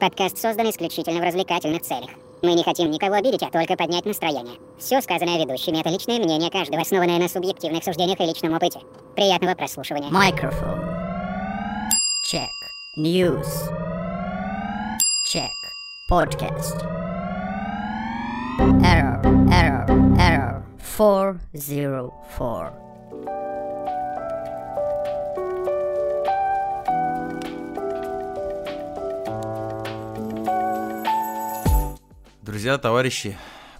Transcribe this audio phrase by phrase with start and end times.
[0.00, 2.10] Подкаст создан исключительно в развлекательных целях.
[2.42, 4.58] Мы не хотим никого обидеть, а только поднять настроение.
[4.78, 8.80] Все сказанное ведущими— это личное мнение каждого, основанное на субъективных суждениях и личном опыте.
[9.14, 10.10] Приятного прослушивания.
[10.10, 10.82] Microphone.
[12.30, 12.50] Check.
[12.98, 13.70] News.
[15.32, 15.50] Check.
[16.10, 16.84] Podcast.
[18.82, 19.20] Error,
[19.50, 19.86] error,
[20.18, 20.62] error.
[20.96, 22.83] 404.
[32.54, 33.36] Друзья, товарищи,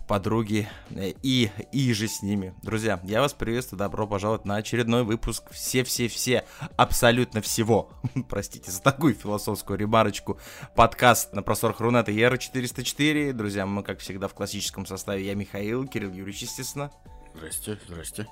[0.09, 2.55] подруги э, и и же с ними.
[2.61, 6.45] Друзья, я вас приветствую, добро пожаловать на очередной выпуск все-все-все,
[6.77, 7.93] абсолютно всего.
[8.29, 10.41] Простите за такую философскую ремарочку.
[10.75, 13.33] Подкаст на просторах Рунета Ера 404.
[13.33, 15.25] Друзья, мы, как всегда, в классическом составе.
[15.25, 16.91] Я Михаил, Кирилл Юрьевич, естественно.
[17.33, 18.27] Здрасте, здрасте.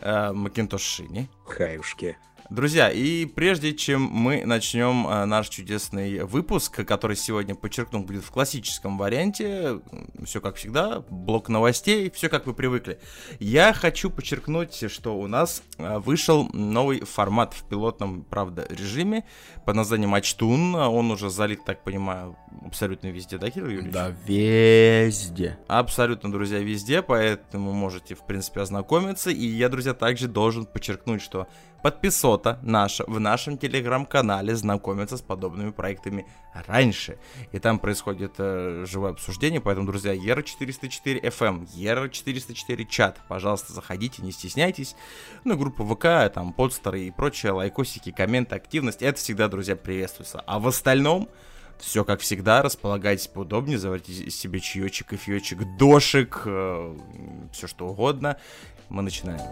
[0.00, 1.30] Э, Макинтош Шини.
[1.44, 2.18] Хаюшки.
[2.48, 8.30] Друзья, и прежде чем мы начнем э, наш чудесный выпуск, который сегодня, подчеркну, будет в
[8.30, 9.80] классическом варианте,
[10.24, 13.00] все как всегда, блок новостей, все как вы привыкли,
[13.40, 19.24] я хочу подчеркнуть, что у нас э, вышел новый формат в пилотном, правда, режиме
[19.64, 23.92] под названием Ачтун, он уже залит, так понимаю, абсолютно везде, да, Кирилл Юрьевич?
[23.92, 25.58] Да везде.
[25.66, 29.30] Абсолютно, друзья, везде, поэтому можете, в принципе, ознакомиться.
[29.30, 31.48] И я, друзья, также должен подчеркнуть, что
[31.86, 36.26] подписота наша в нашем телеграм-канале знакомится с подобными проектами
[36.66, 37.16] раньше.
[37.52, 44.32] И там происходит э, живое обсуждение, поэтому, друзья, ER404 FM, ER404 чат, пожалуйста, заходите, не
[44.32, 44.96] стесняйтесь.
[45.44, 50.42] Ну, группа ВК, там, подстеры и прочее, лайкосики, комменты, активность, это всегда, друзья, приветствуется.
[50.44, 51.28] А в остальном...
[51.78, 56.96] Все как всегда, располагайтесь поудобнее, заварите себе чаечек, кофеечек, дошик, э,
[57.52, 58.38] все что угодно.
[58.88, 59.42] Мы начинаем.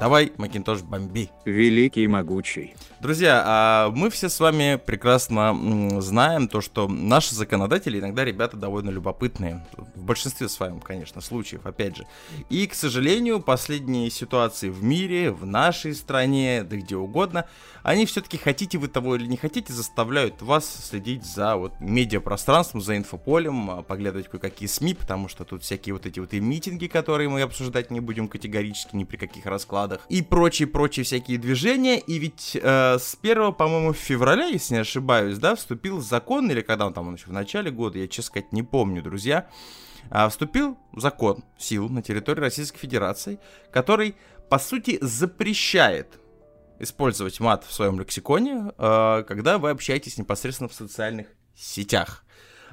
[0.00, 1.30] Давай, Макинтош, бомби.
[1.44, 2.76] Великий и могучий.
[3.00, 5.56] Друзья, а мы все с вами прекрасно
[6.00, 9.64] знаем то, что наши законодатели иногда ребята довольно любопытные.
[9.94, 12.06] В большинстве с вами, конечно, случаев, опять же.
[12.50, 17.46] И, к сожалению, последние ситуации в мире, в нашей стране, да где угодно,
[17.84, 22.96] они все-таки, хотите вы того или не хотите, заставляют вас следить за вот медиапространством, за
[22.96, 27.28] инфополем, а, поглядывать кое-какие СМИ, потому что тут всякие вот эти вот и митинги, которые
[27.28, 32.58] мы обсуждать не будем категорически ни при каких раскладах, и прочие-прочие всякие движения, и ведь
[32.60, 37.08] э, с 1, по-моему, февраля, если не ошибаюсь, да, вступил закон, или когда он там,
[37.08, 39.48] он еще в начале года, я, честно сказать, не помню, друзья,
[40.10, 43.38] а, вступил закон сил на территории Российской Федерации,
[43.70, 44.16] который,
[44.48, 46.18] по сути, запрещает
[46.78, 52.24] использовать мат в своем лексиконе, э, когда вы общаетесь непосредственно в социальных сетях.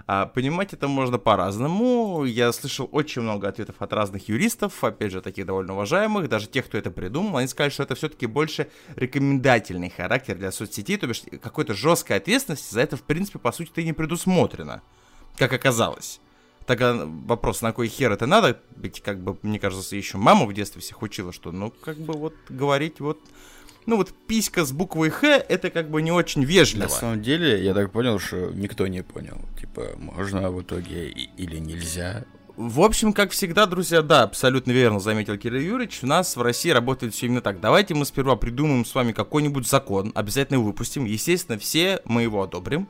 [0.07, 2.25] А, понимать это можно по-разному.
[2.25, 6.65] Я слышал очень много ответов от разных юристов, опять же, таких довольно уважаемых, даже тех,
[6.65, 7.37] кто это придумал.
[7.37, 12.71] Они сказали, что это все-таки больше рекомендательный характер для соцсетей, то бишь какой-то жесткой ответственности
[12.71, 14.83] за это, в принципе, по сути-то и не предусмотрено,
[15.37, 16.19] как оказалось.
[16.67, 18.59] Тогда вопрос, на кой хер это надо?
[18.75, 22.13] Ведь, как бы, мне кажется, еще мама в детстве всех учила, что, ну, как бы,
[22.13, 23.19] вот, говорить, вот,
[23.85, 26.83] ну вот писька с буквой Х, это как бы не очень вежливо.
[26.83, 29.39] На самом деле, я так понял, что никто не понял.
[29.59, 32.25] Типа, можно в итоге или нельзя.
[32.57, 36.69] В общем, как всегда, друзья, да, абсолютно верно заметил Кирилл Юрьевич, у нас в России
[36.69, 37.59] работает все именно так.
[37.59, 42.41] Давайте мы сперва придумаем с вами какой-нибудь закон, обязательно его выпустим, естественно, все мы его
[42.41, 42.87] одобрим,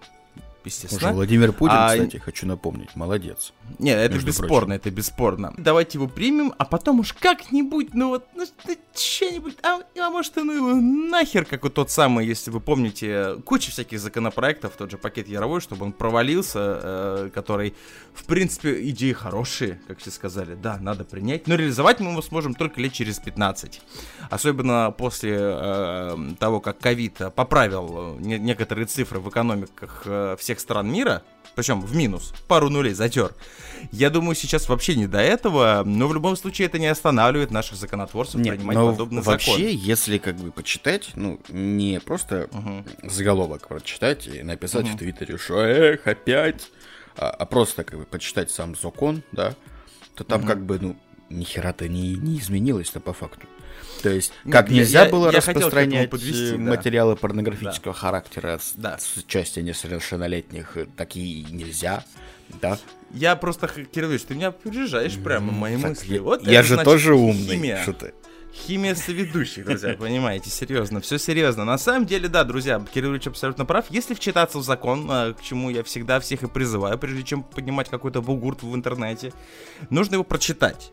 [0.66, 1.10] естественно.
[1.10, 3.54] Уже Владимир Путин, А, кстати, хочу напомнить, молодец.
[3.80, 4.72] Нет, это бесспорно, прочим.
[4.72, 5.54] это бесспорно.
[5.58, 8.46] Давайте его примем, а потом уж как-нибудь, ну вот, ну
[8.96, 13.72] что-нибудь, а, а может, ну его нахер, как вот тот самый, если вы помните, куча
[13.72, 17.76] всяких законопроектов, тот же пакет Яровой, чтобы он провалился, э, который,
[18.14, 22.54] в принципе, идеи хорошие, как все сказали, да, надо принять, но реализовать мы его сможем
[22.54, 23.82] только лет через 15.
[24.30, 30.60] Особенно после э, того, как ковид поправил э, не- некоторые цифры в экономиках э, всех
[30.60, 31.22] стран мира,
[31.56, 33.34] причем в минус, пару нулей затер.
[33.92, 37.78] Я думаю, сейчас вообще не до этого, но в любом случае это не останавливает наших
[37.78, 39.68] законотворцев Нет, принимать подобный вообще, закон.
[39.70, 42.50] если как бы почитать, ну, не просто
[43.04, 46.70] заголовок прочитать и написать в Твиттере, что эх, опять,
[47.18, 49.56] а, а просто как бы почитать сам закон, да,
[50.16, 50.96] то там как бы, ну,
[51.30, 53.48] ни хера-то не, не изменилось-то по факту.
[54.06, 56.58] То есть, Нет, как я- нельзя я- было я распространять подвести, э, да.
[56.60, 59.00] материалы порнографического характера с, Да.
[59.00, 62.06] с участием несовершеннолетних, э, такие нельзя,
[62.62, 62.78] да.
[63.12, 66.14] Я просто, Кирилл Ильич, ты меня опережаешь прямо мои Так, мысли.
[66.18, 67.82] я, Вот я же значит тоже умный, химия.
[67.82, 68.14] что ты.
[68.54, 71.66] Химия соведущих, друзья, понимаете, серьезно, все серьезно.
[71.66, 73.86] На самом деле, да, друзья, Кирилл Ильич абсолютно прав.
[73.90, 77.90] Если вчитаться в закон, а, к чему я всегда всех и призываю, прежде чем поднимать
[77.90, 79.34] какой-то бугурт в интернете,
[79.90, 80.92] нужно его прочитать.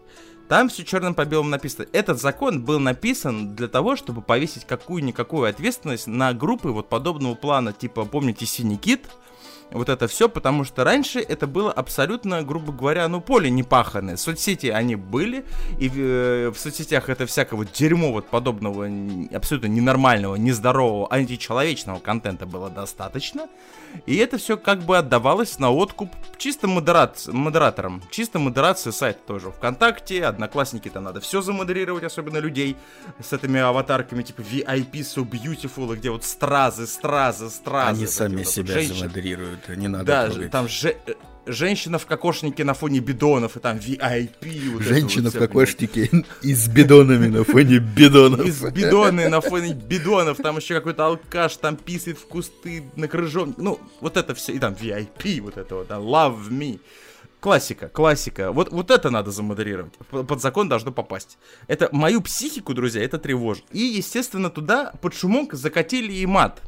[0.52, 1.86] Там все черным по белому написано.
[1.94, 7.72] Этот закон был написан для того, чтобы повесить какую-никакую ответственность на группы вот подобного плана,
[7.72, 9.08] типа, помните, Синий Кит?
[9.70, 14.16] вот это все, потому что раньше это было абсолютно, грубо говоря, ну, поле не паханное.
[14.16, 15.44] Соцсети они были,
[15.78, 18.90] и э, в соцсетях это всякого дерьмо вот подобного
[19.32, 23.48] абсолютно ненормального, нездорового, античеловечного контента было достаточно.
[24.06, 28.02] И это все как бы отдавалось на откуп чисто модерат, модераторам.
[28.10, 29.50] Чисто модерация сайта тоже.
[29.50, 32.76] Вконтакте, Одноклассники там надо все замодерировать, особенно людей
[33.20, 37.90] с этими аватарками типа VIP so beautiful, где вот стразы, стразы, стразы.
[37.98, 38.98] Они сами вот себя женщины.
[38.98, 40.50] замодерируют, не надо Да, трогать.
[40.50, 41.14] там же э,
[41.46, 44.72] женщина в кокошнике на фоне бидонов, и там VIP.
[44.72, 46.10] вот Женщина вот в кокошнике
[46.42, 48.46] и с бидонами на фоне бидонов.
[48.46, 53.54] из бидоны на фоне бидонов, там еще какой-то алкаш там писает в кусты на крыжон.
[53.56, 54.52] Ну, вот это все.
[54.52, 56.80] И там VIP, вот это вот, да, love me.
[57.40, 58.52] Классика, классика.
[58.52, 59.92] Вот, вот это надо замодерировать.
[60.10, 61.38] Под закон должно попасть.
[61.66, 63.64] Это мою психику, друзья, это тревожит.
[63.72, 66.62] И, естественно, туда под шумок закатили и мат.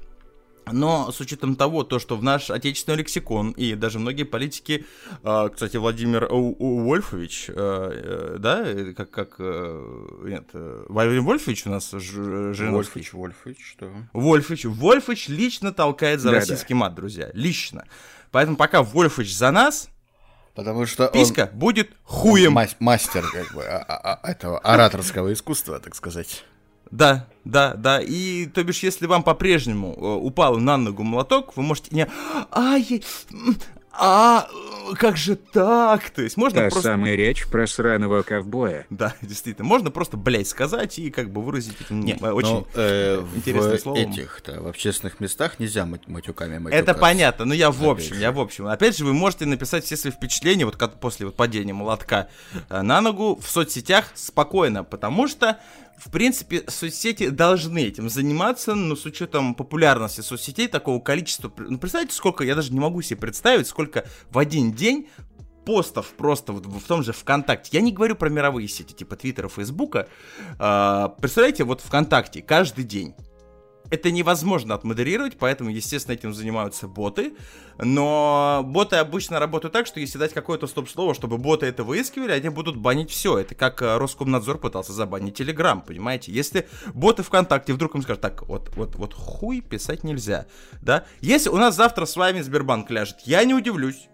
[0.73, 4.87] Но с учетом того, то, что в наш отечественный лексикон и даже многие политики,
[5.23, 10.49] э, кстати, Владимир Вольфович, э, э, да, э, как, как нет,
[10.89, 12.71] Владимир Вольфович у нас Жириновский.
[12.71, 13.91] Вольфович, Вольфович, что?
[14.13, 14.65] Вольфович.
[14.65, 16.41] Вольфович лично толкает за Да-да.
[16.41, 17.31] российский мат, друзья.
[17.35, 17.85] Лично.
[18.31, 19.89] Поэтому пока Вольфович за нас,
[20.55, 22.53] Потому что он писька будет хуем.
[22.53, 26.45] мас- мастер как бы а- а- а- этого ораторского искусства, так сказать.
[26.91, 28.01] Да, да, да.
[28.01, 32.07] И, то бишь, если вам по-прежнему э, упал на ногу молоток, вы можете не...
[32.51, 33.03] Ай,
[33.97, 34.49] а,
[34.97, 36.11] как же так?
[36.11, 36.91] То есть можно Та просто...
[36.91, 38.87] самая речь про сраного ковбоя.
[38.91, 39.67] Да, действительно.
[39.67, 42.49] Можно просто, блядь, сказать и как бы выразить это ну, э, очень...
[42.49, 44.03] Но, э, интересным в словом.
[44.03, 46.91] этих-то, в общественных местах нельзя мат- матюками матюкаться.
[46.91, 48.67] Это понятно, но я в общем, я в общем.
[48.67, 52.29] Опять же, вы можете написать все свои впечатления, вот как после вот падения молотка
[52.69, 55.61] э, на ногу в соцсетях спокойно, потому что,
[55.99, 61.53] в принципе, соцсети должны этим заниматься, но с учетом популярности соцсетей, такого количества...
[61.57, 65.09] Ну, представьте, сколько, я даже не могу себе представить, сколько в один день
[65.65, 67.71] постов просто вот в том же ВКонтакте.
[67.73, 70.09] Я не говорю про мировые сети, типа Твиттера, Фейсбука.
[70.59, 73.15] А, представляете, вот ВКонтакте каждый день
[73.95, 77.35] это невозможно отмодерировать, поэтому, естественно, этим занимаются боты.
[77.79, 82.49] Но боты обычно работают так, что если дать какое-то стоп-слово, чтобы боты это выискивали, они
[82.49, 83.39] будут банить все.
[83.39, 86.33] Это как э, Роскомнадзор пытался забанить Телеграм, понимаете?
[86.33, 90.47] Если боты ВКонтакте вдруг им скажут, так, вот, вот, вот хуй писать нельзя,
[90.83, 91.05] да?
[91.21, 94.09] Если у нас завтра с вами Сбербанк ляжет, я не удивлюсь.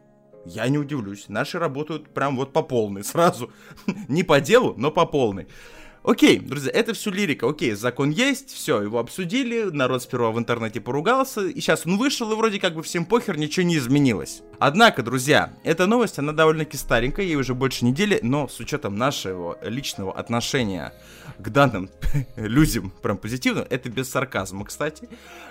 [0.47, 1.29] Я не удивлюсь.
[1.29, 3.53] Наши работают прям вот по полной сразу.
[4.09, 5.49] Не по делу, но по полной.
[6.03, 7.47] Окей, друзья, это все лирика.
[7.47, 12.33] Окей, закон есть, все, его обсудили, народ сперва в интернете поругался, и сейчас он вышел,
[12.33, 14.41] и вроде как бы всем похер, ничего не изменилось.
[14.59, 19.59] Однако, друзья, эта новость, она довольно-таки старенькая, ей уже больше недели, но с учетом нашего
[19.63, 20.95] личного отношения
[21.39, 21.91] к данным
[22.37, 25.07] людям, прям позитивно, это без сарказма, кстати.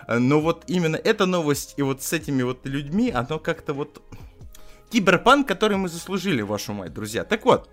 [0.08, 4.02] Но вот именно эта новость и вот с этими вот людьми, оно как-то вот
[4.90, 7.24] киберпанк, который мы заслужили, вашу мать, друзья.
[7.24, 7.70] Так вот,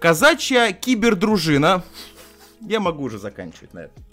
[0.00, 1.84] казачья кибердружина.
[2.60, 4.04] Я могу уже заканчивать на этом.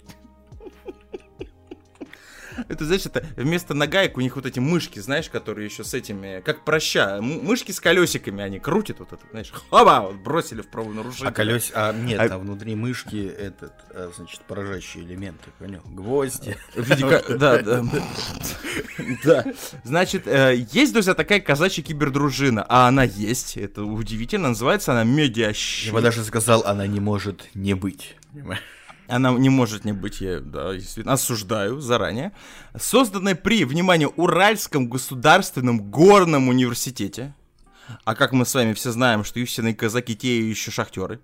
[2.68, 6.40] Это, знаешь, это вместо нагаек у них вот эти мышки, знаешь, которые еще с этими,
[6.40, 11.30] как проща, мышки с колесиками, они крутят вот это, знаешь, хаба, вот бросили в правонарушение.
[11.30, 11.72] А колес...
[11.74, 15.82] А, нет, А- а внутри мышки этот, а, значит, поражающие элементы, понял?
[15.84, 16.56] Гвозди.
[17.34, 17.84] Да, да.
[19.24, 19.44] Да.
[19.82, 25.86] Значит, э, есть, друзья, такая казачья кибердружина, а она есть, это удивительно, называется она медиащит.
[25.88, 28.16] Я бы даже сказал, она не может не быть.
[28.40, 28.62] Понимаешь?
[29.06, 30.72] Она не может не быть, я да,
[31.04, 32.32] осуждаю заранее.
[32.78, 37.34] Созданная при, внимание, Уральском государственном горном университете.
[38.04, 41.20] А как мы с вами все знаем, что истинные казаки те еще шахтеры.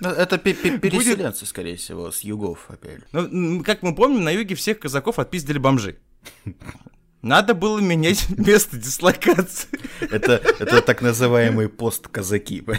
[0.00, 3.00] Ну, Это пе- пе- переселенцы, скорее всего, с югов опять.
[3.12, 5.98] Ну, как мы помним, на юге всех казаков отпиздили бомжи.
[7.22, 9.68] Надо было менять место дислокации.
[10.00, 12.64] Это, это так называемые постказаки.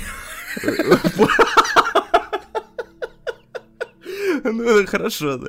[4.54, 5.40] Ну, хорошо.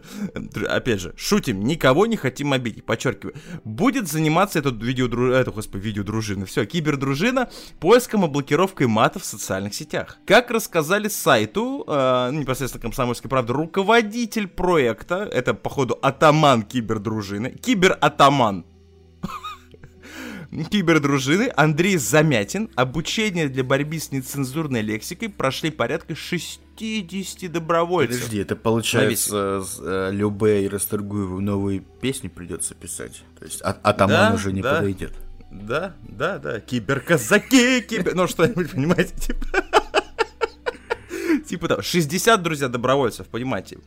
[0.69, 3.35] Опять же, шутим, никого не хотим обидеть, подчеркиваю.
[3.65, 5.33] Будет заниматься этот видеодру...
[5.33, 10.19] это, господи, видеодружина, все, кибердружина, поиском и блокировкой мата в социальных сетях.
[10.27, 18.65] Как рассказали сайту, э, непосредственно комсомольской правды, руководитель проекта, это, походу, атаман кибердружины, кибератаман,
[20.63, 28.17] кибердружины Андрей Замятин обучение для борьбы с нецензурной лексикой прошли порядка 60 добровольцев.
[28.19, 33.23] Подожди, это получается, с, э, Любе и Расторгуеву новые песни придется писать.
[33.39, 34.77] То есть а- атаман Да, уже не да.
[34.77, 35.15] подойдет.
[35.51, 38.15] Да, да, да, киберказаки, кибер...
[38.15, 39.47] Ну, что-нибудь, понимаете, типа...
[41.49, 43.79] Типа там 60, друзья, добровольцев, понимаете?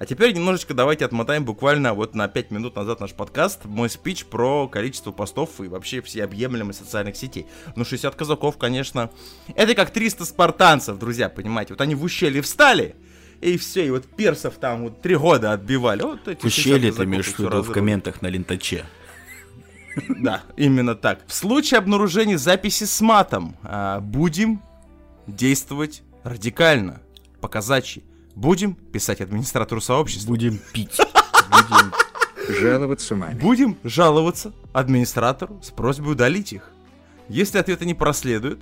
[0.00, 4.24] А теперь немножечко давайте отмотаем буквально вот на 5 минут назад наш подкаст, мой спич
[4.24, 7.46] про количество постов и вообще все объемлемые социальных сетей.
[7.76, 9.10] Ну, 60 казаков, конечно,
[9.54, 11.74] это как 300 спартанцев, друзья, понимаете?
[11.74, 12.96] Вот они в ущелье встали,
[13.42, 16.00] и все, и вот персов там вот три года отбивали.
[16.00, 18.86] Вот эти 60 Ущелье ты имеешь в виду в комментах на лентаче.
[20.08, 21.26] Да, именно так.
[21.26, 24.62] В случае обнаружения записи с матом а, будем
[25.26, 27.02] действовать радикально,
[27.42, 28.02] по-казачьи.
[28.34, 30.28] Будем писать администратору сообщества.
[30.28, 30.96] Будем пить.
[31.50, 31.92] Будем...
[32.60, 33.34] Жаловаться маме.
[33.36, 36.70] Будем жаловаться администратору с просьбой удалить их.
[37.28, 38.60] Если ответа не проследует,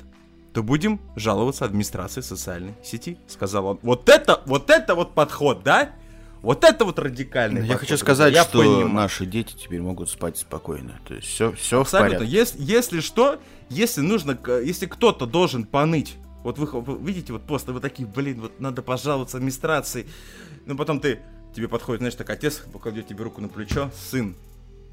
[0.53, 3.79] то будем жаловаться администрации социальной сети, сказал он.
[3.83, 5.93] Вот это, вот это вот подход, да?
[6.43, 8.05] Вот это вот радикальный Ну, Я подход, хочу друзья.
[8.05, 8.89] сказать, Я что понимаю.
[8.89, 11.01] наши дети теперь могут спать спокойно.
[11.07, 12.19] То есть все, все в Абсолютно.
[12.19, 12.37] порядке.
[12.37, 16.17] Если, если что, если нужно, если кто-то должен поныть,
[16.49, 20.07] вот вы, видите, вот просто вы такие, блин, вот надо пожаловаться администрации,
[20.65, 21.21] но потом ты,
[21.55, 24.35] тебе подходит, знаешь, так отец покладет тебе руку на плечо, сын,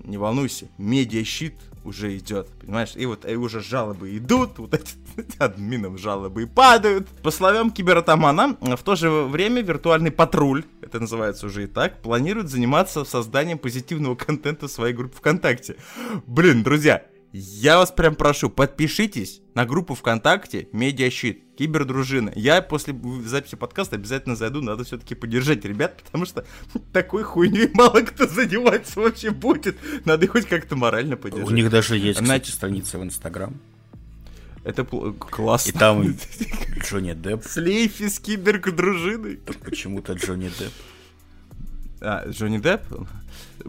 [0.03, 1.53] не волнуйся, медиащит
[1.85, 4.95] уже идет, понимаешь, и вот и уже жалобы идут, вот эти
[5.37, 7.07] админам жалобы и падают.
[7.21, 12.49] По словам кибератамана, в то же время виртуальный патруль, это называется уже и так, планирует
[12.49, 15.77] заниматься созданием позитивного контента в своей группе ВКонтакте.
[16.25, 17.05] Блин, друзья,
[17.37, 22.31] я вас прям прошу, подпишитесь на группу ВКонтакте Медиащит, Кибердружина.
[22.35, 26.45] Я после записи подкаста обязательно зайду, надо все-таки поддержать ребят, потому что
[26.93, 29.77] такой хуйней мало кто заниматься вообще будет.
[30.05, 31.49] Надо их хоть как-то морально поддержать.
[31.49, 33.59] У них даже есть, кстати, Значит- страница в Инстаграм.
[34.63, 35.69] Это классно.
[35.69, 36.15] И там
[36.83, 37.43] Джонни Депп.
[37.43, 39.35] Слейф из кибердружины.
[39.35, 40.73] Тут почему-то Джонни Депп.
[42.05, 42.83] А, Джонни Депп?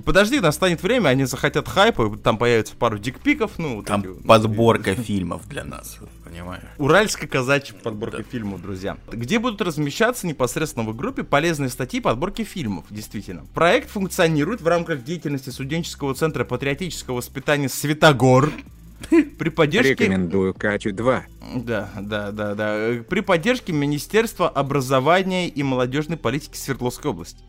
[0.05, 4.25] Подожди, настанет время, они захотят хайпа, там появится пару дикпиков, ну, Там вот.
[4.25, 6.63] подборка фильмов для нас, понимаешь?
[6.77, 8.99] Уральская казачья подборка фильмов, друзья.
[9.11, 13.47] Где будут размещаться непосредственно в группе полезные статьи подборки фильмов, действительно.
[13.55, 18.53] Проект функционирует в рамках деятельности студенческого центра патриотического воспитания «Светогор».
[19.39, 19.91] При поддержке...
[19.91, 21.25] Рекомендую Катю 2.
[21.57, 23.03] Да, да, да, да.
[23.09, 27.43] При поддержке Министерства образования и молодежной политики Свердловской области.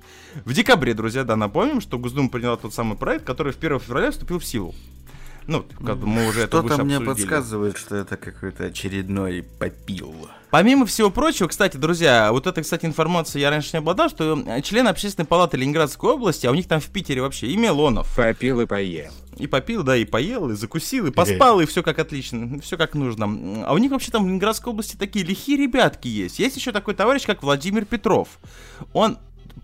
[0.46, 4.12] В декабре, друзья, да, напомним, что Госдума приняла тот самый проект, который в 1 февраля
[4.12, 4.76] вступил в силу.
[5.48, 7.26] Ну, как бы мы уже это выше Что-то мне обсудили.
[7.26, 10.14] подсказывает, что это какой-то очередной попил.
[10.50, 14.88] Помимо всего прочего, кстати, друзья, вот эта, кстати, информация я раньше не обладал, что член
[14.88, 18.66] общественной палаты Ленинградской области, а у них там в Питере вообще и Милонов, Попил и
[18.66, 19.12] поел.
[19.38, 22.94] и попил, да, и поел, и закусил, и поспал, и все как отлично, все как
[22.94, 23.26] нужно.
[23.66, 26.40] А у них вообще там в Ленинградской области такие лихие ребятки есть.
[26.40, 28.40] Есть еще такой товарищ, как Владимир Петров.
[28.94, 29.18] Он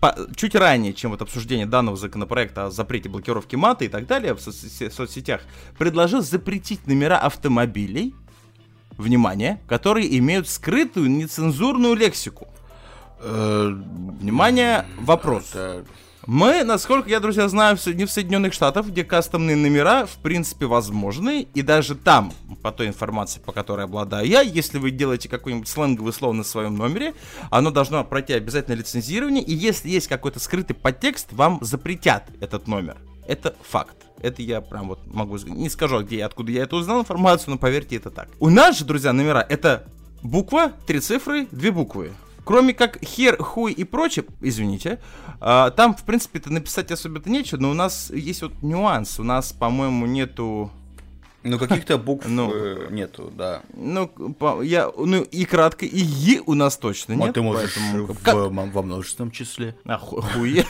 [0.04, 4.34] по- чуть ранее, чем вот обсуждение данного законопроекта о запрете блокировки мата и так далее
[4.34, 5.40] в соц- соцсетях,
[5.78, 8.14] предложил запретить номера автомобилей,
[8.98, 12.48] внимание, которые имеют скрытую нецензурную лексику.
[13.18, 15.54] Внимание, вопрос.
[16.26, 21.46] Мы, насколько я, друзья, знаю, не в Соединенных Штатах, где кастомные номера, в принципе, возможны.
[21.52, 26.14] И даже там, по той информации, по которой обладаю я, если вы делаете какой-нибудь сленговый
[26.14, 27.14] слово на своем номере,
[27.50, 29.44] оно должно пройти обязательно лицензирование.
[29.44, 32.96] И если есть какой-то скрытый подтекст, вам запретят этот номер.
[33.28, 33.96] Это факт.
[34.22, 35.36] Это я прям вот могу...
[35.36, 38.28] Не скажу, где откуда я это узнал информацию, но поверьте, это так.
[38.40, 39.86] У нас же, друзья, номера это
[40.22, 42.12] буква, три цифры, две буквы.
[42.44, 45.00] Кроме как хер, хуй и прочее, извините,
[45.40, 49.18] а, там, в принципе-то, написать особо-то нечего, но у нас есть вот нюанс.
[49.18, 50.70] У нас, по-моему, нету...
[51.44, 52.50] Ну, каких-то букв Ну.
[52.54, 53.62] э, нету, да.
[53.76, 54.10] Ну,
[54.62, 57.34] я, ну, и кратко, и е у нас точно А нет.
[57.36, 58.34] ты можешь поэтому- в- Как?
[58.34, 59.76] во множественном числе.
[59.84, 60.64] А, ху- хуе.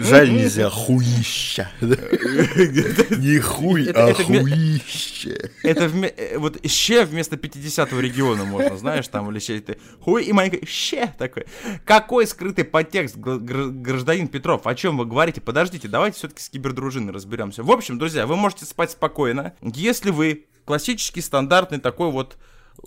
[0.00, 1.68] Жаль, нельзя хуища.
[1.80, 5.50] Не хуй, а хуище.
[5.62, 10.32] Это э, вот ще вместо 50-го региона можно, знаешь, там или ще ты хуй и
[10.32, 11.46] маленький ще такой.
[11.84, 14.66] Какой скрытый подтекст, гр- гр- гражданин Петров?
[14.66, 15.40] О чем вы говорите?
[15.40, 17.62] Подождите, давайте все-таки с кибердружиной разберемся.
[17.62, 22.36] В общем, друзья, вы можете спать спокойно, если вы классический стандартный такой вот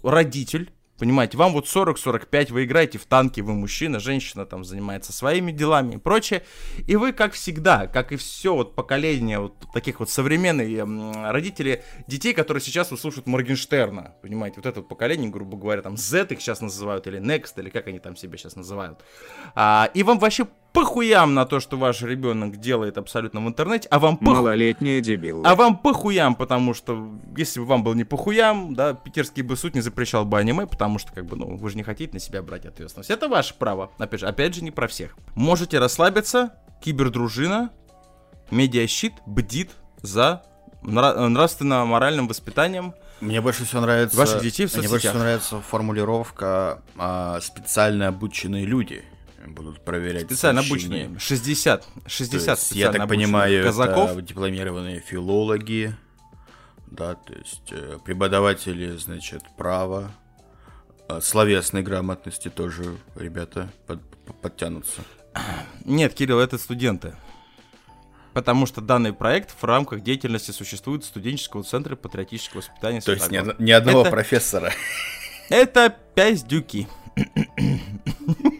[0.03, 0.71] родитель.
[0.97, 5.93] Понимаете, вам вот 40-45, вы играете в танки, вы мужчина, женщина там занимается своими делами
[5.93, 6.43] и прочее.
[6.88, 11.83] И вы, как всегда, как и все вот поколение вот таких вот современных м, родителей
[12.07, 14.15] детей, которые сейчас вот слушают Моргенштерна.
[14.21, 17.69] Понимаете, вот это вот поколение, грубо говоря, там Z их сейчас называют, или Next, или
[17.69, 18.99] как они там себя сейчас называют.
[19.55, 23.99] А, и вам вообще похуям на то, что ваш ребенок делает абсолютно в интернете, а
[23.99, 25.43] вам похуй Малолетние дебилы.
[25.45, 29.75] а вам похуям, потому что если бы вам было не похуям, да, питерский бы суд
[29.75, 32.41] не запрещал бы аниме, потому что, как бы, ну, вы же не хотите на себя
[32.41, 33.09] брать ответственность.
[33.09, 33.91] Это ваше право.
[33.97, 35.15] Опять же, опять же, не про всех.
[35.35, 37.71] Можете расслабиться, кибердружина,
[38.51, 39.71] медиащит бдит
[40.01, 40.43] за
[40.83, 44.17] нра- нравственно-моральным воспитанием Мне больше всего нравится...
[44.17, 49.03] Ваших детей в Мне больше всего нравится формулировка а, «специально обученные люди»
[49.53, 51.06] будут проверять Специально сообщения.
[51.06, 51.20] обученные.
[51.20, 51.88] 60.
[52.08, 54.12] 60 То есть, я так понимаю, казаков.
[54.12, 55.96] это дипломированные филологи,
[56.88, 60.12] да, то есть э, преподаватели, значит, права,
[61.08, 65.01] э, словесной грамотности тоже ребята под- под- подтянутся.
[65.86, 67.15] Нет, Кирилл, это студенты.
[68.34, 73.63] Потому что данный проект в рамках деятельности существует студенческого центра патриотического воспитания То есть ни,
[73.63, 74.72] ни одного Это- профессора.
[75.50, 76.88] Это пиздюки.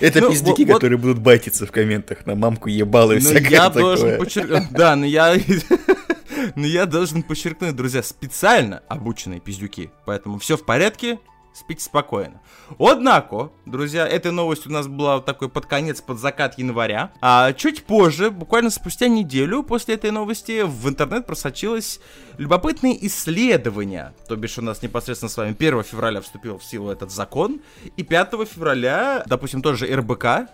[0.00, 3.50] Это Ну, пиздюки, вот- которые будут байтиться в комментах на мамку ебало и Ну, всякое
[3.50, 4.18] я такое.
[4.18, 4.66] должен.
[4.70, 5.36] Да, но я...
[6.54, 9.90] Но я должен подчеркнуть, друзья, специально обученные пиздюки.
[10.06, 11.18] Поэтому все в порядке,
[11.58, 12.40] спите спокойно.
[12.78, 17.12] Однако, друзья, эта новость у нас была такой под конец, под закат января.
[17.20, 22.00] А чуть позже, буквально спустя неделю после этой новости, в интернет просочилось
[22.38, 24.14] любопытное исследование.
[24.28, 27.60] То бишь у нас непосредственно с вами 1 февраля вступил в силу этот закон.
[27.96, 30.48] И 5 февраля, допустим, тоже РБК,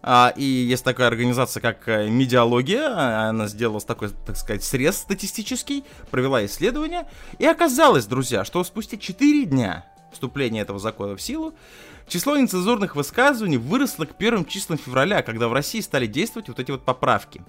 [0.00, 4.96] а, и есть такая организация, как э, Медиалогия, а, она сделала такой, так сказать, срез
[4.96, 11.54] статистический, провела исследование, и оказалось, друзья, что спустя 4 дня вступления этого закона в силу,
[12.06, 16.70] число нецензурных высказываний выросло к первым числам февраля, когда в России стали действовать вот эти
[16.70, 17.42] вот поправки.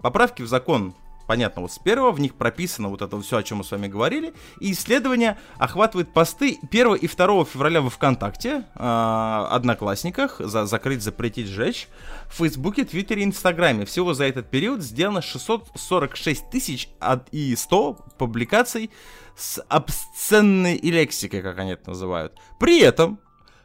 [0.00, 0.94] Поправки в закон
[1.26, 3.88] понятно, вот с первого в них прописано вот это все, о чем мы с вами
[3.88, 11.02] говорили, и исследование охватывает посты 1 и 2 февраля во ВКонтакте, э, Одноклассниках, за, закрыть,
[11.02, 11.88] запретить, сжечь,
[12.28, 13.84] в Фейсбуке, Твиттере Инстаграме.
[13.84, 16.88] Всего за этот период сделано 646 тысяч
[17.32, 18.90] и 100 публикаций
[19.36, 22.32] с обсценной лексикой, как они это называют.
[22.58, 23.18] При этом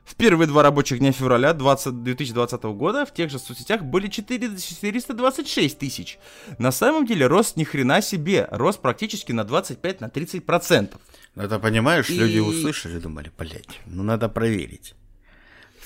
[0.04, 4.58] в первые два рабочих дня февраля 20, 2020 года в тех же соцсетях были 4
[4.58, 6.18] 426 тысяч.
[6.58, 11.00] На самом деле рост ни хрена себе, рост практически на 25 на 30 процентов.
[11.36, 14.96] Ну, Это, понимаешь, люди И- услышали, думали, блять, ну надо проверить.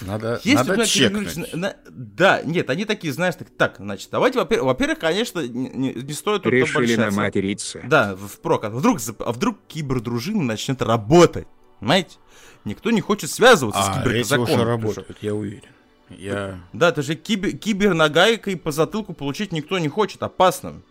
[0.02, 1.54] Надо, Если, надо блядь, чекнуть.
[1.54, 6.14] На- да, нет, они такие, знаешь, так, так значит, давайте, во-первых, во-первых, конечно, не, не-
[6.14, 7.82] стоит тут Решили наматериться.
[7.86, 8.66] Да, впрок.
[8.66, 11.48] А вдруг, а вдруг кибердружина начнет работать?
[11.80, 12.18] Понимаете?
[12.66, 14.44] Никто не хочет связываться с А, эти киберказаком.
[14.44, 14.66] уже Ты что?
[14.66, 15.62] работают, я уверен.
[16.10, 16.60] Я...
[16.74, 20.82] Да, это же кибер, кибернагайкой по затылку получить никто не хочет, опасно.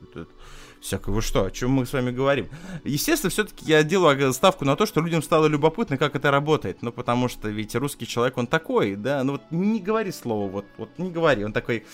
[0.84, 2.46] Всякое, вы что, о чем мы с вами говорим?
[2.84, 6.82] Естественно, все-таки я делаю ставку на то, что людям стало любопытно, как это работает.
[6.82, 10.66] Ну, потому что ведь русский человек, он такой, да, ну вот не говори слово, вот,
[10.76, 11.86] вот не говори, он такой...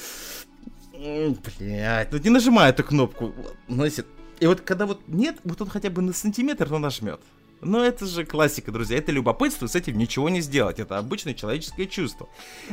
[0.93, 3.33] «М, Блядь, ну не нажимай эту кнопку.
[3.69, 4.07] Знаете,
[4.41, 7.21] и вот когда вот нет, вот он хотя бы на сантиметр, но нажмет.
[7.61, 11.87] Но это же классика, друзья, это любопытство, с этим ничего не сделать, это обычное человеческое
[11.87, 12.29] чувство.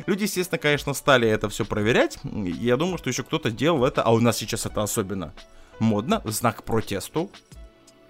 [0.08, 2.18] Люди, естественно, конечно, стали это все проверять.
[2.24, 5.36] Я думаю, что еще кто-то делал это, а у нас сейчас это особенно
[5.80, 7.30] модно, в знак протесту.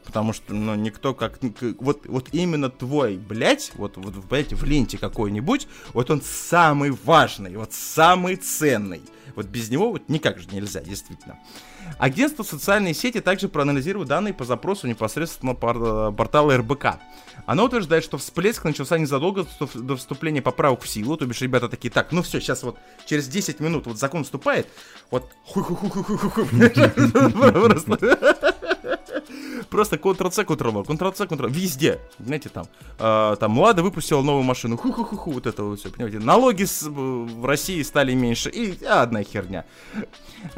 [0.08, 1.38] Потому что, ну, никто как...
[1.80, 7.58] Вот, вот именно твой, блядь, вот, вот, блядь, в ленте какой-нибудь, вот он самый важный,
[7.58, 9.02] вот самый ценный.
[9.36, 11.38] Вот без него вот никак же нельзя, действительно.
[12.00, 16.96] Агентство социальные сети также проанализирует данные по запросу непосредственно пор- портала РБК.
[17.46, 21.91] Оно утверждает, что всплеск начался незадолго до вступления поправок в силу, то бишь ребята такие,
[21.91, 24.67] так, ну все, сейчас вот через 10 минут вот закон вступает,
[25.12, 26.72] вот хуй-хуй-хуй-хуй-хуй-хуй.
[27.52, 28.56] Просто-
[29.70, 32.68] Просто Ctrl-C, Ctrl-V, Ctrl-C, Ctrl Везде, знаете, там.
[33.00, 34.78] а, там Лада выпустила новую машину.
[34.78, 36.20] Ху-ху-ху-ху, вот это вот все, понимаете.
[36.20, 38.50] Налоги с- в России стали меньше.
[38.50, 39.66] И а, одна херня.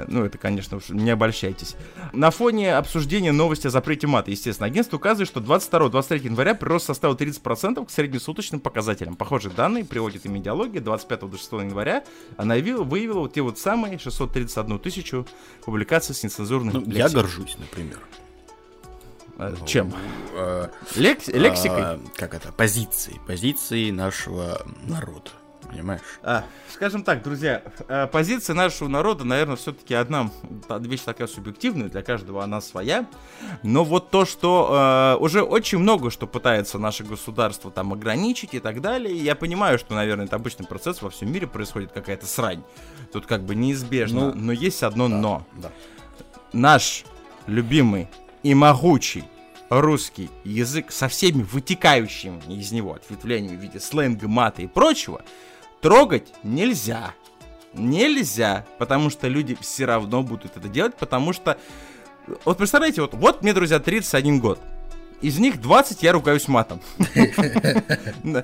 [0.08, 1.76] Ну, это, конечно, уж не обольщайтесь.
[2.14, 7.16] На фоне обсуждения новости о запрете мата, естественно, агентство указывает, что 22-23 января прирост составил
[7.16, 9.16] 30% к среднесуточным показателям.
[9.16, 12.04] Похожие данные приводит и медиалогия 25 до 6 января.
[12.38, 15.26] Она явила- выявила вот те вот самые 631 тысячу
[15.66, 18.00] публикаций с нецензурной Ну, я горжусь, например.
[19.40, 19.94] Э, Чем?
[20.34, 21.82] Э, Лекс- лексикой?
[21.82, 22.52] а, как это?
[22.52, 23.20] Позицией.
[23.26, 25.32] Позицией нашего народа.
[25.70, 26.02] Понимаешь?
[26.24, 30.32] А, скажем так, друзья, э, позиция нашего народа, наверное, все-таки одна
[30.80, 33.06] вещь такая субъективная, для каждого она своя.
[33.62, 38.60] Но вот то, что э, уже очень много что пытается наше государство там ограничить и
[38.60, 42.64] так далее, я понимаю, что, наверное, это обычный процесс, во всем мире происходит какая-то срань.
[43.14, 45.46] Тут как бы неизбежно, Ну, но есть одно но.
[45.54, 45.70] Да.
[46.52, 47.04] Наш
[47.46, 48.08] любимый
[48.44, 49.24] и могучий
[49.70, 55.22] русский язык со всеми вытекающими из него ответвлениями в виде сленга, мата и прочего,
[55.82, 57.14] трогать нельзя.
[57.74, 61.58] Нельзя, потому что люди все равно будут это делать, потому что...
[62.46, 64.60] Вот представляете, вот, вот мне, друзья, 31 год.
[65.22, 66.82] Из них 20 я ругаюсь матом.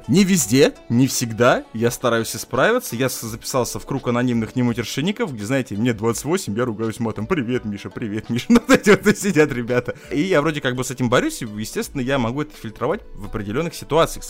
[0.07, 1.63] Не везде, не всегда.
[1.73, 2.95] Я стараюсь исправиться.
[2.95, 7.27] Я записался в круг анонимных немутершинников, где, знаете, мне 28, я ругаюсь матом.
[7.27, 8.45] Привет, Миша, привет, Миша.
[8.55, 9.95] Ну, эти вот сидят ребята.
[10.11, 13.25] И я вроде как бы с этим борюсь, и, естественно, я могу это фильтровать в
[13.25, 14.23] определенных ситуациях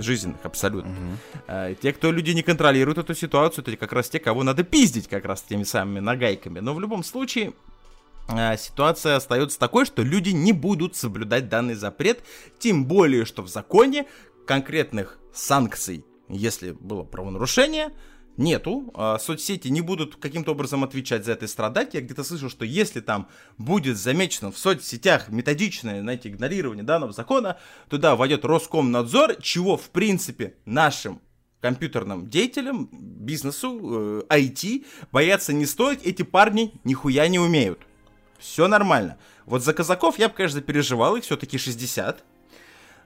[0.00, 0.94] жизненных, абсолютно.
[1.46, 5.08] А, Те, кто люди не контролируют эту ситуацию, это как раз те, кого надо пиздить
[5.08, 6.60] как раз теми самыми нагайками.
[6.60, 7.52] Но в любом случае,
[8.56, 12.22] ситуация остается такой, что люди не будут соблюдать данный запрет,
[12.58, 14.06] тем более, что в законе
[14.46, 17.92] конкретных санкций, если было правонарушение,
[18.36, 18.90] нету.
[18.94, 21.94] А, Соцсети не будут каким-то образом отвечать за это и страдать.
[21.94, 27.58] Я где-то слышал, что если там будет замечено в соцсетях методичное, знаете, игнорирование данного закона,
[27.88, 31.20] туда войдет Роскомнадзор, чего, в принципе, нашим
[31.60, 37.85] компьютерным деятелям, бизнесу, э, IT бояться не стоит, эти парни нихуя не умеют.
[38.38, 39.16] Все нормально.
[39.44, 42.22] Вот за казаков я бы, конечно, переживал, их все-таки 60.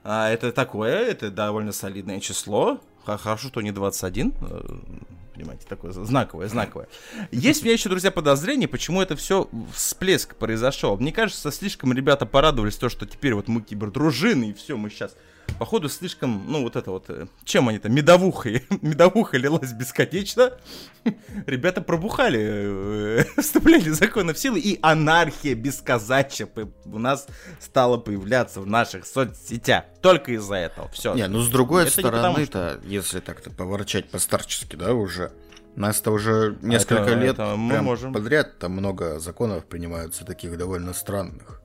[0.03, 2.79] А, это такое, это довольно солидное число.
[3.05, 4.33] Хорошо, что не 21.
[4.41, 4.61] э,
[5.33, 6.87] Понимаете, такое знаковое, знаковое.
[7.31, 10.97] Есть у меня еще, друзья, подозрение, почему это все всплеск произошел.
[10.97, 15.15] Мне кажется, слишком ребята порадовались то, что теперь вот мы кибердружины, и все, мы сейчас
[15.59, 20.53] Походу, слишком, ну, вот это вот, э, чем они там, медовухой, медовуха лилась бесконечно.
[21.45, 25.55] Ребята пробухали э, вступление закона в силу, и анархия
[26.47, 27.27] по- у нас
[27.59, 29.85] стала появляться в наших соцсетях.
[30.01, 30.89] Только из-за этого.
[30.89, 31.13] Все.
[31.13, 35.31] Не, ну с другой Это стороны-то, если так-то поворчать по-старчески, да, уже.
[35.75, 38.13] Нас-то уже несколько Это- лет это мы можем.
[38.13, 41.61] подряд там много законов принимаются таких довольно странных.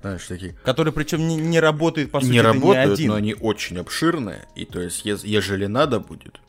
[0.00, 3.08] Знаешь, таких Который причем не, не работает, по сути, не работают, один.
[3.08, 4.46] но они очень обширные.
[4.54, 6.40] И то есть, ес- ежели надо будет,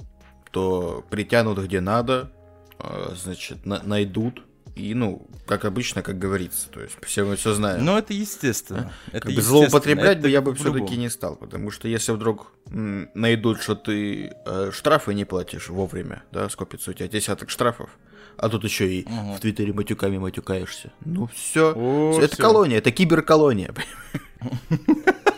[0.52, 2.32] то притянут где надо,
[2.78, 4.44] а, значит, на- найдут.
[4.76, 7.84] И, ну, как обычно, как говорится, то есть все мы все знаем.
[7.84, 8.92] Но это естественно.
[9.08, 12.12] Это Как бы естественно, злоупотреблять это бы я бы все-таки не стал, потому что если
[12.12, 17.90] вдруг найдут, что ты э, штрафы не платишь вовремя, да, скопится у тебя десяток штрафов,
[18.38, 20.92] а тут еще и в Твиттере матюками матюкаешься.
[21.04, 22.44] Ну все, О, это всё.
[22.44, 23.74] колония, это киберколония.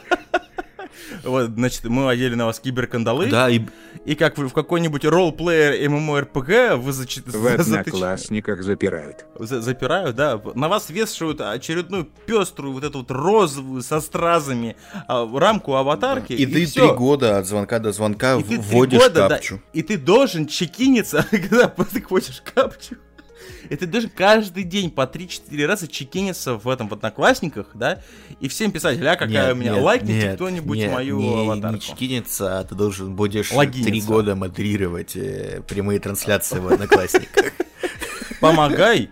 [1.24, 3.28] Вот, значит, мы одели на вас киберкандалы.
[3.28, 3.62] Да, и
[4.06, 9.26] И как вы в какой-нибудь ролл-плеер MMORPG вы зачи- В одноклассниках запирают.
[9.40, 14.76] за- запирают, да, на вас вешают очередную пеструю, вот эту вот розовую со стразами
[15.08, 16.34] а, рамку аватарки.
[16.34, 19.62] и ты три года от звонка до звонка вводишь года, да, капчу.
[19.74, 22.96] и ты должен чекиниться, когда ты хочешь капчу.
[23.70, 28.02] Ты должен каждый день по 3-4 раза чекиниться в этом в одноклассниках, да,
[28.40, 31.42] и всем писать, ля, какая Нет, у меня, нет, лайкните нет, кто-нибудь нет, мою не,
[31.42, 31.76] аватарку.
[31.76, 33.90] Не чекиниться, а ты должен будешь Логиниться.
[33.90, 37.54] три года модерировать э, прямые трансляции в Одноклассниках.
[38.40, 39.10] Помогай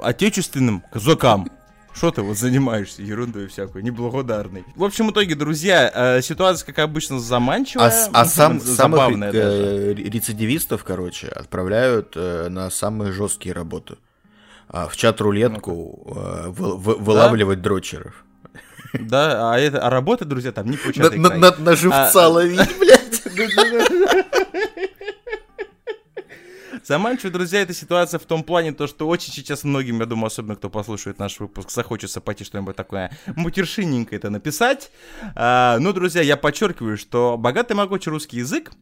[0.00, 1.50] отечественным казакам.
[2.00, 4.64] Что ты вот занимаешься ерундой всякой, неблагодарной.
[4.74, 7.90] В общем итоге, друзья, э, ситуация, как обычно, заманчивая.
[8.06, 9.36] А, а сам, самых даже.
[9.36, 13.98] э, рецидивистов, короче, отправляют э, на самые жесткие работы.
[14.66, 16.02] А, в чат-рулетку
[16.46, 18.24] вы- вы- вылавливать дрочеров.
[18.94, 22.28] Да, а, это, а работа, друзья, там не по На, на- на- на живца А-
[22.28, 23.22] ловить, блядь.
[26.84, 30.56] Заманчивая, друзья, эта ситуация в том плане, то, что очень сейчас многим, я думаю, особенно
[30.56, 34.90] кто послушает наш выпуск, захочется пойти что-нибудь такое мутершинненькое это написать.
[35.34, 38.72] А, ну, друзья, я подчеркиваю, что богатый могучий русский язык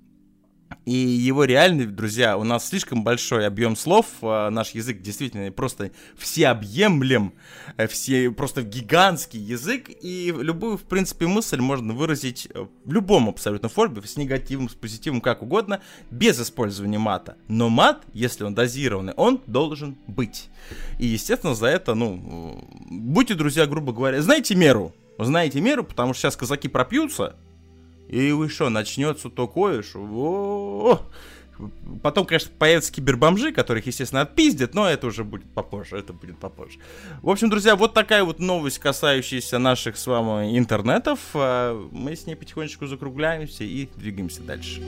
[0.89, 5.91] и его реальный, друзья, у нас слишком большой объем слов, а, наш язык действительно просто
[6.17, 7.35] всеобъемлем,
[7.77, 13.29] э, все, просто гигантский язык, и любую, в принципе, мысль можно выразить э, в любом
[13.29, 17.37] абсолютно форме, с негативом, с позитивом, как угодно, без использования мата.
[17.49, 20.49] Но мат, если он дозированный, он должен быть.
[20.99, 26.23] И, естественно, за это, ну, будьте, друзья, грубо говоря, знаете меру, знаете меру, потому что
[26.23, 27.37] сейчас казаки пропьются,
[28.09, 30.01] и вы что, начнется такое, что...
[30.01, 31.01] о,
[32.03, 36.79] Потом, конечно, появятся кибербомжи, которых, естественно, отпиздят, но это уже будет попозже, это будет попозже.
[37.21, 41.19] В общем, друзья, вот такая вот новость, касающаяся наших с вами интернетов.
[41.35, 44.83] А, Мы с ней потихонечку закругляемся и двигаемся дальше.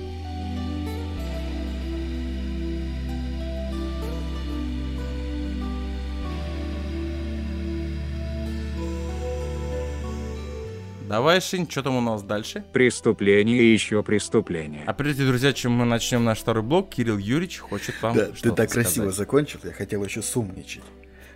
[11.11, 12.64] Давай, Шинь, что там у нас дальше?
[12.73, 14.85] Преступление и еще преступление.
[14.87, 18.53] А прежде, друзья, чем мы начнем наш второй блок, Кирилл Юрьевич хочет вам Да, ты
[18.53, 19.16] так красиво сказать.
[19.16, 20.85] закончил, я хотел еще сумничать.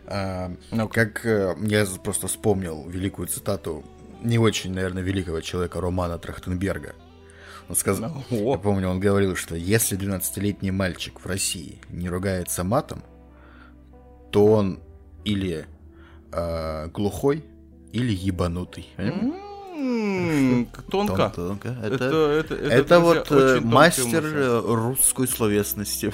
[0.07, 1.07] А, Ну-ка.
[1.07, 3.83] как э, я просто вспомнил великую цитату
[4.23, 6.95] не очень, наверное, великого человека Романа Трахтенберга.
[7.69, 12.63] Он сказал, Ну, я помню, он говорил, что если 12-летний мальчик в России не ругается
[12.63, 13.03] матом,
[14.31, 14.79] то он
[15.25, 15.67] или
[16.31, 17.45] э, глухой,
[17.91, 18.87] или ебанутый.
[18.97, 19.44] Понимаешь?
[20.91, 21.33] Тонко.
[21.35, 21.77] Тонко.
[21.83, 26.13] Это, Это, это, это, вот э, мастер э, русской словесности.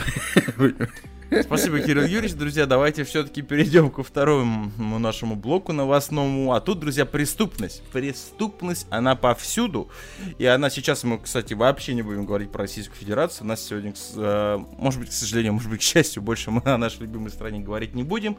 [1.42, 2.34] Спасибо, Кирилл Юрьевич.
[2.34, 6.52] Друзья, давайте все-таки перейдем ко второму нашему блоку новостному.
[6.52, 7.82] А тут, друзья, преступность.
[7.92, 9.90] Преступность, она повсюду.
[10.38, 13.44] И она сейчас, мы, кстати, вообще не будем говорить про Российскую Федерацию.
[13.44, 16.78] У нас сегодня, э, может быть, к сожалению, может быть, к счастью, больше мы о
[16.78, 18.36] нашей любимой стране говорить не будем.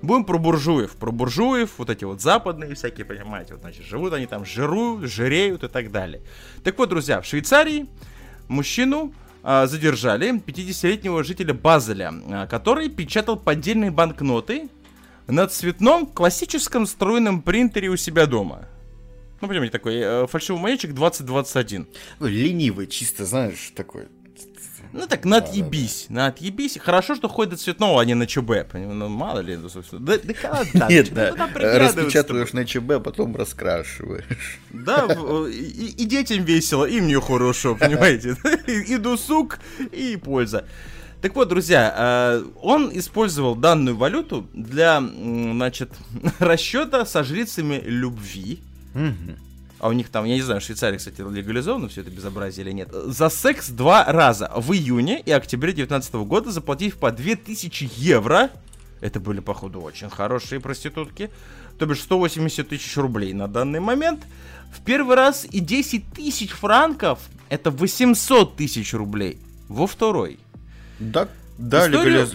[0.00, 0.92] Будем про буржуев.
[0.92, 5.64] Про буржуев, вот эти вот западные всякие, понимаете, вот, значит, живут они там, жируют, жиреют
[5.64, 6.22] и так далее.
[6.62, 7.86] Так вот, друзья, в Швейцарии
[8.46, 14.68] мужчину а, задержали 50-летнего жителя Базеля, а, который печатал поддельные банкноты
[15.26, 18.68] на цветном классическом струйном принтере у себя дома.
[19.40, 21.86] Ну, понимаете, такой э, фальшивый маячек 2021.
[22.18, 24.08] Ну, Ленивый, чисто, знаешь, такой.
[24.92, 26.78] Ну так, на отъебись, на отъебись.
[26.80, 28.50] Хорошо, что ходит до цветного, а не на ЧБ.
[28.74, 30.00] Ну, мало ли, ну, собственно.
[30.04, 30.88] Да, да когда?
[30.88, 31.32] Нет, да.
[31.54, 34.58] Распечатываешь на ЧБ, а потом раскрашиваешь.
[34.70, 38.36] Да, в- и, и детям весело, и мне хорошо, понимаете?
[38.66, 39.58] И, досуг,
[39.92, 40.64] и польза.
[41.20, 45.90] Так вот, друзья, э, он использовал данную валюту для, значит,
[46.38, 48.60] расчета со жрицами любви.
[49.80, 52.72] А у них там, я не знаю, в Швейцарии, кстати, легализовано все это безобразие или
[52.72, 52.88] нет.
[52.92, 54.50] За секс два раза.
[54.56, 58.50] В июне и октябре 2019 года заплатив по 2000 евро.
[59.00, 61.30] Это были, походу, очень хорошие проститутки.
[61.78, 64.26] То бишь 180 тысяч рублей на данный момент.
[64.72, 67.20] В первый раз и 10 тысяч франков.
[67.48, 69.38] Это 800 тысяч рублей.
[69.68, 70.40] Во второй.
[70.98, 71.28] Да,
[71.58, 72.32] да, Историю легализ-.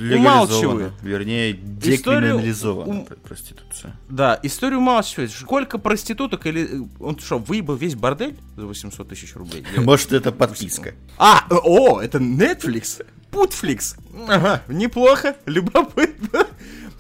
[1.01, 1.97] Вернее, Историю
[2.37, 3.95] декриминализована пр- проституция.
[4.09, 5.31] Да, историю умалчивает.
[5.31, 6.83] Сколько проституток или...
[6.83, 9.65] э, Он что, выебал весь бордель за 800 тысяч рублей?
[9.77, 10.93] Может, это подписка.
[11.17, 13.03] А, э, о, это Netflix.
[13.31, 13.95] Путфликс.
[14.27, 16.45] Ага, неплохо, любопытно.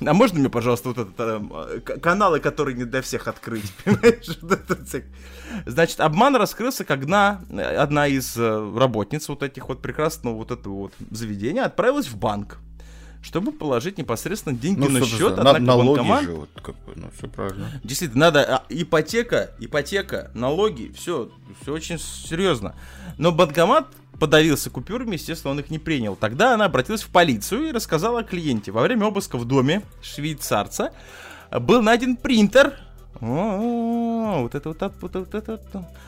[0.07, 4.37] А можно мне, пожалуйста, вот этот э, к- каналы, которые не для всех открыть, понимаешь?
[5.65, 10.73] Значит, обман раскрылся, когда э, одна из э, работниц вот этих вот прекрасного вот этого
[10.73, 12.57] вот заведения отправилась в банк,
[13.21, 17.09] чтобы положить непосредственно деньги Ну, на счет, на- налоги банкомат- же, вот, как бы, ну,
[17.17, 17.69] все правильно.
[17.83, 21.29] Действительно, надо а, ипотека, ипотека, налоги, все,
[21.61, 22.75] все очень серьезно.
[23.17, 23.87] Но банкомат
[24.19, 26.15] подавился купюрами, естественно, он их не принял.
[26.15, 28.71] Тогда она обратилась в полицию и рассказала о клиенте.
[28.71, 30.93] Во время обыска в доме швейцарца
[31.51, 32.77] был найден принтер.
[33.25, 35.59] О, вот это вот, так, вот, вот это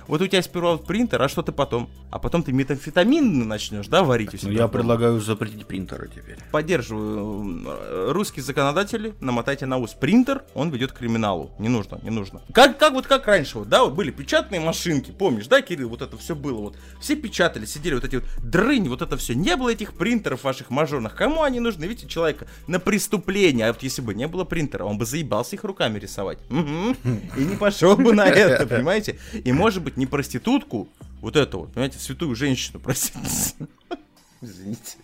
[0.07, 0.21] вот.
[0.21, 1.89] У тебя сперва принтер, а что ты потом?
[2.11, 4.69] А потом ты метамфетамин начнешь, да, варить у Ну, себя я дома?
[4.69, 6.37] предлагаю запретить принтеры теперь.
[6.51, 7.63] Поддерживаю.
[7.65, 11.51] э, Русские законодатели, намотайте на ус принтер, он ведет к криминалу.
[11.57, 12.41] Не нужно, не нужно.
[12.53, 16.01] Как, как вот как раньше, вот, да, вот были печатные машинки, помнишь, да, Кирилл, вот
[16.01, 16.77] это все было, вот.
[16.99, 19.33] Все печатали, сидели, вот эти вот дрынь, вот это все.
[19.35, 21.15] Не было этих принтеров ваших мажорных.
[21.15, 21.85] Кому они нужны?
[21.85, 23.67] Видите, человека на преступление.
[23.69, 26.37] А вот если бы не было принтера, он бы заебался их руками рисовать.
[26.49, 26.95] Мгм.
[27.37, 29.19] И не пошел бы на это, понимаете?
[29.43, 30.87] И может быть не проститутку,
[31.21, 33.19] вот эту вот, понимаете, святую женщину, простите.
[34.41, 34.97] Извините.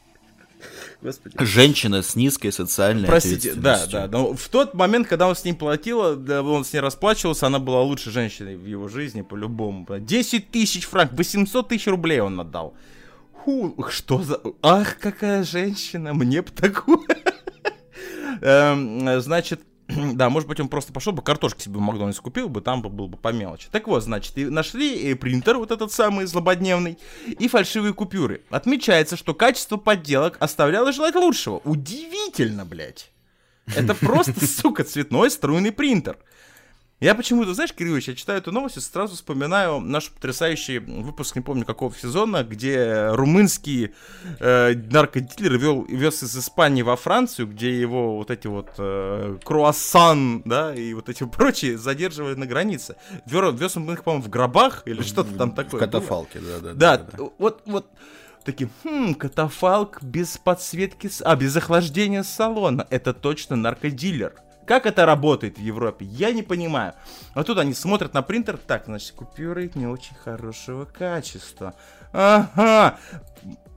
[1.01, 1.35] Господи.
[1.39, 4.07] Женщина с низкой социальной Простите, да, да.
[4.07, 7.57] Но в тот момент, когда он с ним платил, да, он с ней расплачивался, она
[7.57, 9.87] была лучшей женщиной в его жизни, по-любому.
[9.89, 12.75] 10 тысяч франк, 800 тысяч рублей он отдал.
[13.33, 14.39] Ху, что за...
[14.61, 17.01] Ах, какая женщина, мне бы такую.
[18.41, 19.61] Эм, Значит,
[20.13, 22.89] да, может быть, он просто пошел бы картошки себе в Макдональдс купил бы, там бы
[22.89, 23.67] был бы по мелочи.
[23.71, 28.41] Так вот, значит, и нашли э, принтер, вот этот самый злободневный, и фальшивые купюры.
[28.49, 31.61] Отмечается, что качество подделок оставляло желать лучшего.
[31.63, 33.11] Удивительно, блядь.
[33.75, 36.17] Это просто, сука, цветной струйный принтер.
[37.01, 41.41] Я почему-то, знаешь, Кириллович, я читаю эту новость и сразу вспоминаю наш потрясающий выпуск, не
[41.41, 43.95] помню какого сезона, где румынский
[44.39, 50.43] э, наркодилер вел, вез из Испании во Францию, где его вот эти вот э, круассан,
[50.45, 52.95] да, и вот эти прочие задерживали на границе.
[53.25, 55.71] Вер- Вез он их, по-моему, в гробах или что-то там В такое.
[55.71, 55.79] было.
[55.79, 56.73] катафалке, да, да.
[56.75, 57.17] Да, да.
[57.17, 57.87] т- вот, вот
[58.45, 62.85] такие, хм, катафалк без подсветки, а, без охлаждения салона.
[62.91, 64.35] Это точно наркодилер.
[64.71, 66.93] Как это работает в Европе, я не понимаю.
[67.33, 71.73] А тут они смотрят на принтер, так, значит, купюры не очень хорошего качества.
[72.13, 72.97] Ага.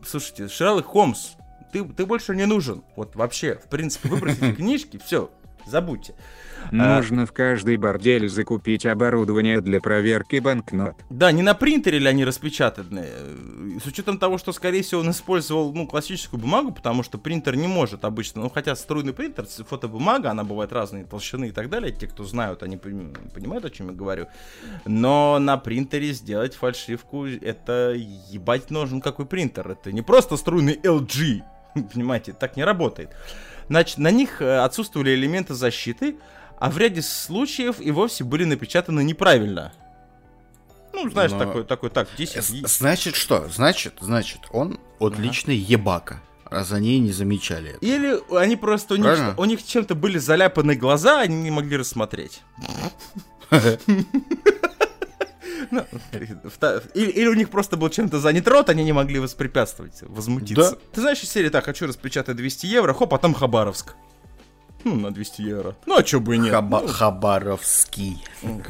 [0.07, 1.33] Слушайте, Шерлок Холмс,
[1.73, 2.85] ты, ты больше не нужен.
[2.95, 5.33] Вот вообще, в принципе, выбросите книжки, все,
[5.67, 6.15] забудьте.
[6.71, 10.95] Нужно в каждый бордель закупить оборудование для проверки банкнот.
[11.11, 13.07] Да, не на принтере ли они распечатаны.
[13.83, 17.67] С учетом того, что, скорее всего, он использовал, ну, классическую бумагу, потому что принтер не
[17.67, 22.07] может обычно, ну, хотя струйный принтер, фотобумага, она бывает разной толщины и так далее, те,
[22.07, 24.27] кто знают, они пон- понимают, о чем я говорю.
[24.85, 29.71] Но на принтере сделать фальшивку, это ебать нужен какой принтер.
[29.71, 31.43] Это не просто струйный LG,
[31.95, 33.11] понимаете, так не работает.
[33.69, 36.17] Значит, на них э, отсутствовали элементы защиты,
[36.59, 39.73] а в ряде случаев и вовсе были напечатаны неправильно.
[40.93, 42.79] Ну, знаешь, Но- такой, такой, так, 10 С- яиц.
[42.79, 43.49] Значит что?
[43.49, 46.21] Значит, значит, он отличный ебака.
[46.45, 47.79] Раз они не замечали это.
[47.85, 49.35] Или они просто, у них, Правильно.
[49.37, 52.43] у них чем-то были заляпаны глаза, они не могли рассмотреть.
[55.71, 55.85] Ну,
[56.95, 60.79] Или, у них просто был чем-то занят рот, они не могли воспрепятствовать, возмутиться.
[60.93, 63.95] Ты знаешь, из серии так, хочу распечатать 200 евро, хоп, а там Хабаровск.
[64.85, 65.75] Ну, на 200 евро.
[65.87, 66.53] Ну, а чё бы и нет.
[66.53, 68.23] Хаба- Ну, Хабаровский.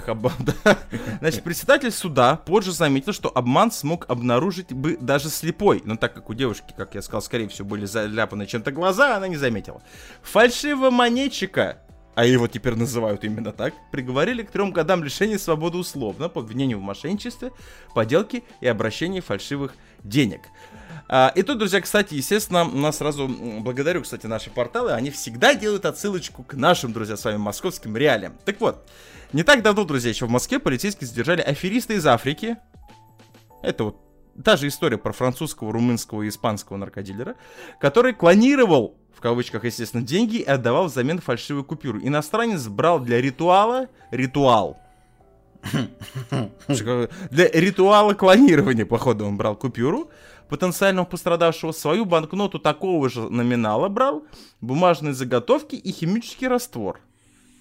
[0.06, 0.32] Хаба-
[0.64, 0.78] да.
[1.20, 5.82] Значит, председатель суда позже заметил, что обман смог обнаружить бы даже слепой.
[5.84, 9.28] Но так как у девушки, как я сказал, скорее всего, были заляпаны чем-то глаза, она
[9.28, 9.82] не заметила.
[10.22, 11.78] Фальшивого монетчика,
[12.14, 16.78] а его теперь называют именно так, приговорили к трем годам лишения свободы условно по обвинению
[16.78, 17.50] в мошенничестве,
[17.94, 19.74] подделке и обращении фальшивых
[20.04, 20.42] денег.
[21.08, 25.84] А, и тут, друзья, кстати, естественно, нас сразу благодарю, кстати, наши порталы, они всегда делают
[25.84, 28.38] отсылочку к нашим, друзья, с вами московским реалиям.
[28.44, 28.88] Так вот,
[29.32, 32.56] не так давно, друзья, еще в Москве полицейские задержали афериста из Африки.
[33.62, 34.00] Это вот
[34.42, 37.36] та же история про французского, румынского и испанского наркодилера,
[37.80, 42.00] который клонировал, в кавычках, естественно, деньги и отдавал взамен фальшивую купюру.
[42.00, 44.78] Иностранец брал для ритуала ритуал.
[46.68, 50.10] Для ритуала клонирования, походу, он брал купюру,
[50.48, 54.24] потенциального пострадавшего свою банкноту такого же номинала брал,
[54.60, 57.00] бумажные заготовки и химический раствор.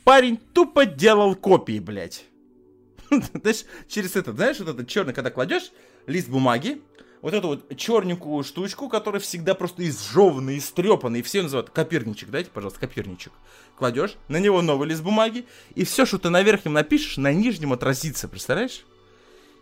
[0.04, 2.26] Парень тупо делал копии, блядь.
[3.10, 5.72] Знаешь, через это, знаешь, вот это черный, когда кладешь
[6.08, 6.82] лист бумаги,
[7.22, 12.50] вот эту вот черненькую штучку, которая всегда просто изжеванная, истрепанная, и все называют копирничек, дайте,
[12.54, 13.32] пожалуйста, копирничек.
[13.78, 17.72] Кладешь, на него новый лист бумаги, и все, что ты на верхнем напишешь, на нижнем
[17.72, 18.84] отразится, представляешь?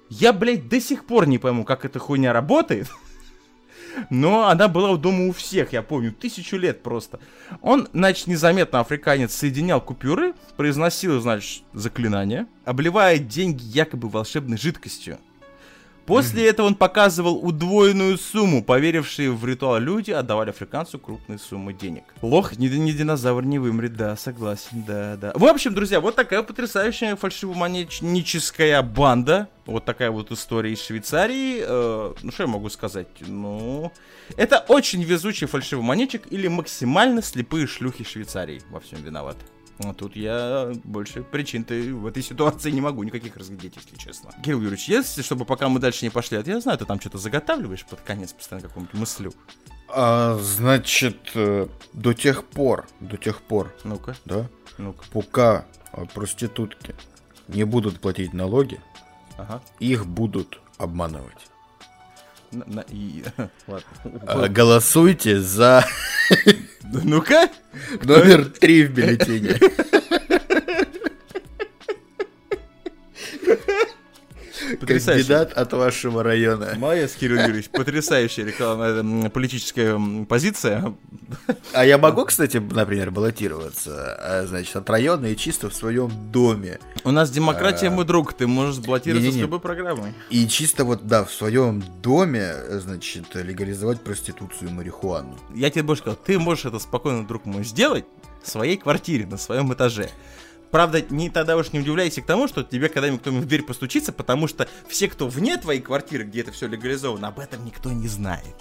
[0.10, 2.90] Я, блядь, до сих пор не пойму, как эта хуйня работает.
[4.10, 7.20] Но она была дома у всех, я помню, тысячу лет просто.
[7.62, 15.18] Он, значит, незаметно африканец соединял купюры, произносил, значит, заклинание, обливая деньги якобы волшебной жидкостью.
[16.06, 18.64] После этого он показывал удвоенную сумму.
[18.64, 22.04] Поверившие в ритуал люди отдавали африканцу крупные суммы денег.
[22.22, 25.32] Лох, ни, ни динозавр не вымрет, да, согласен, да, да.
[25.36, 29.48] В общем, друзья, вот такая потрясающая фальшивомонетническая банда.
[29.66, 31.64] Вот такая вот история из Швейцарии.
[31.66, 33.08] Э, ну, что я могу сказать?
[33.22, 33.92] Ну,
[34.38, 39.46] это очень везучий фальшивомонетчик или максимально слепые шлюхи Швейцарии во всем виноваты.
[39.80, 44.32] А тут я больше причин-то в этой ситуации не могу никаких разглядеть, если честно.
[44.44, 47.18] Кирилл Юрьевич, если, чтобы пока мы дальше не пошли, а я знаю, ты там что-то
[47.18, 49.34] заготавливаешь под конец постоянно какую-нибудь мыслю.
[49.88, 55.04] А, значит, э, до тех пор, до тех пор, Ну-ка, да, ну-ка.
[55.12, 56.96] пока э, проститутки
[57.48, 58.80] не будут платить налоги,
[59.38, 59.62] Ага.
[59.80, 61.51] их будут обманывать.
[62.52, 63.24] На- и...
[64.28, 65.86] А, Голосуйте за
[66.84, 67.50] Ну-ка.
[68.04, 69.58] номер три в бюллетене.
[74.82, 75.28] Потрясающе.
[75.28, 76.74] Кандидат от вашего района.
[76.78, 77.70] Молодец, Кирилл Юрьевич.
[77.70, 80.94] Потрясающая рекламная м, политическая позиция.
[81.74, 86.80] А я могу, кстати, например, баллотироваться, а, значит, от района и чисто в своем доме.
[87.04, 88.34] У нас демократия, мой друг.
[88.34, 89.42] Ты можешь сблокироваться с Не-не-не.
[89.44, 90.14] любой программой.
[90.30, 95.38] И чисто вот, да, в своем доме, значит, легализовать проституцию и марихуану.
[95.56, 98.06] Я тебе больше сказал, ты можешь это спокойно, друг мой, сделать
[98.44, 100.10] в своей квартире, на своем этаже.
[100.72, 104.14] Правда, не тогда уж не удивляйся к тому, что тебе когда-нибудь кто-нибудь в дверь постучится,
[104.14, 108.08] потому что все, кто вне твоей квартиры, где это все легализовано, об этом никто не
[108.08, 108.56] знает.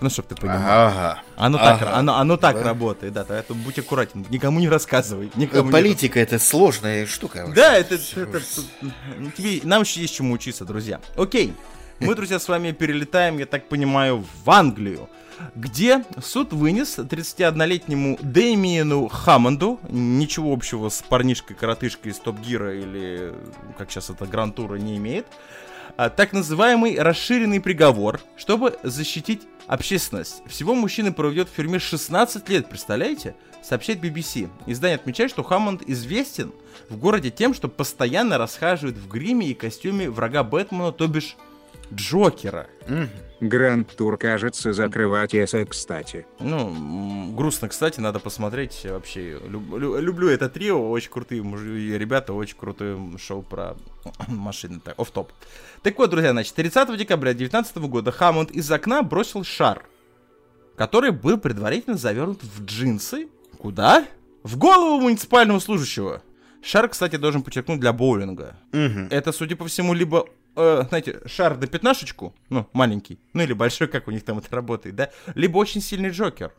[0.00, 0.58] Ну, чтоб ты понимал.
[0.62, 1.22] Ага.
[1.36, 1.96] Оно так, Ага.
[1.96, 2.62] оно, оно так Да.
[2.64, 5.30] работает, да, поэтому будь аккуратен, никому не рассказывай.
[5.36, 7.50] Никому не Политика это сложная штука.
[7.54, 8.42] Да, это, это-
[9.18, 11.00] ну, тебе, нам еще есть чему учиться, друзья.
[11.16, 11.54] Окей,
[12.00, 15.08] мы, друзья, с вами перелетаем, я так понимаю, в Англию,
[15.54, 23.34] где суд вынес 31-летнему Дэмиену Хаммонду, ничего общего с парнишкой-коротышкой из Топ Гира или,
[23.78, 25.26] как сейчас это, Грантура не имеет,
[25.96, 30.42] а, так называемый расширенный приговор, чтобы защитить общественность.
[30.46, 33.34] Всего мужчина проведет в тюрьме 16 лет, представляете?
[33.62, 34.48] Сообщает BBC.
[34.66, 36.52] Издание отмечает, что Хаммонд известен
[36.88, 41.36] в городе тем, что постоянно расхаживает в гриме и костюме врага Бэтмена, то бишь
[41.92, 42.66] Джокера.
[43.40, 45.34] Гранд Тур, кажется, закрывать
[45.68, 46.26] кстати.
[46.40, 49.38] Ну, грустно, кстати, надо посмотреть вообще.
[49.46, 53.76] Люб- лю- люблю это трио, очень крутые мужи- ребята, очень крутое шоу про
[54.28, 55.32] машины, так, оф-топ.
[55.82, 59.84] Так вот, друзья, значит, 30 декабря 2019 года Хаммонд из окна бросил шар,
[60.76, 63.28] который был предварительно завернут в джинсы.
[63.58, 64.06] Куда?
[64.44, 66.22] В голову муниципального служащего.
[66.62, 68.56] Шар, кстати, должен подчеркнуть для боулинга.
[68.72, 69.08] Мгм.
[69.10, 70.26] Это, судя по всему, либо,
[70.56, 74.54] э, знаете, шар до пятнашечку, ну, маленький, ну или большой, как у них там это
[74.54, 76.52] работает, да, либо очень сильный Джокер.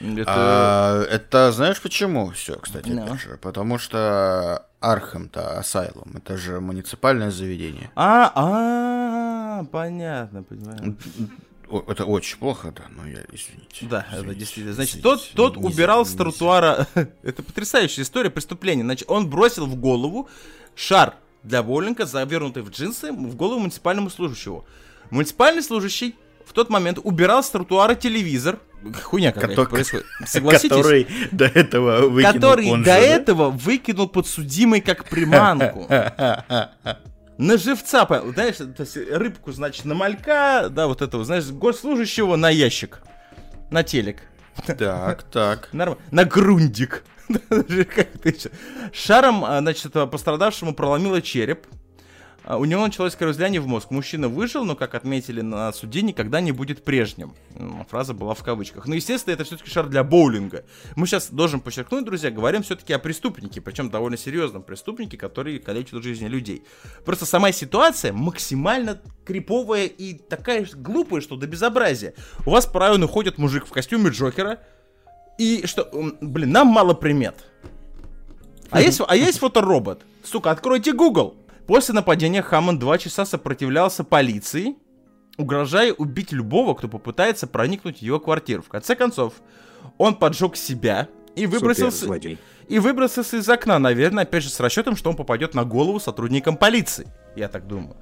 [0.00, 0.24] Это...
[0.26, 3.04] А, это знаешь почему все, кстати, Ну.
[3.04, 3.38] опять же?
[3.40, 6.14] Потому что Архем-то, Асайлом?
[6.16, 7.90] Это же муниципальное заведение.
[7.94, 10.96] А, а, понятно, понимаю.
[11.88, 13.86] Это очень плохо, да, но я, извините.
[13.86, 14.74] Да, это действительно.
[14.74, 16.86] Значит, извините, тот, тот не- убирал не- с тротуара.
[17.22, 18.82] это потрясающая история преступления.
[18.82, 20.28] Значит, он бросил в голову
[20.74, 21.14] шар
[21.44, 24.64] для боулинга, завернутый в джинсы, в голову муниципальному служащему.
[25.10, 26.16] Муниципальный служащий
[26.46, 28.58] в тот момент убирал с тротуара телевизор.
[29.02, 30.06] Хуйня какая Котор- происходит.
[30.26, 30.70] Согласитесь?
[30.70, 33.06] Который до этого выкинул который он до же, да?
[33.06, 35.86] этого выкинул подсудимый как приманку.
[37.36, 38.56] На живца, знаешь,
[39.10, 43.00] рыбку, значит, на малька, да, вот этого, знаешь, госслужащего на ящик,
[43.70, 44.22] на телек.
[44.66, 45.68] Так, так.
[45.72, 46.00] Нормально.
[46.12, 47.04] На грундик.
[48.92, 51.66] Шаром, а, значит, пострадавшему проломило череп.
[52.44, 53.90] А, У него началось кровоизлияние в мозг.
[53.90, 57.34] Мужчина выжил, но, как отметили на суде, никогда не будет прежним.
[57.88, 58.86] Фраза была в кавычках.
[58.86, 60.64] Но, естественно, это все-таки шар для боулинга.
[60.94, 66.02] Мы сейчас должен подчеркнуть, друзья, говорим все-таки о преступнике, причем довольно серьезном преступнике, который калечит
[66.02, 66.64] жизни людей.
[67.04, 72.12] Просто сама ситуация максимально криповая и такая глупая, что до безобразия.
[72.44, 74.60] У вас по району ходит мужик в костюме Джокера,
[75.38, 75.88] и что,
[76.20, 77.44] блин, нам мало примет.
[78.70, 80.02] А есть, а есть фоторобот?
[80.22, 81.36] Сука, откройте Google.
[81.66, 84.76] После нападения Хаммонд два часа сопротивлялся полиции,
[85.38, 88.62] угрожая убить любого, кто попытается проникнуть в его квартиру.
[88.62, 89.34] В конце концов,
[89.96, 92.06] он поджег себя и выбросился,
[92.68, 96.56] и выбросился из окна, наверное, опять же с расчетом, что он попадет на голову сотрудникам
[96.56, 97.08] полиции.
[97.36, 97.96] Я так думаю.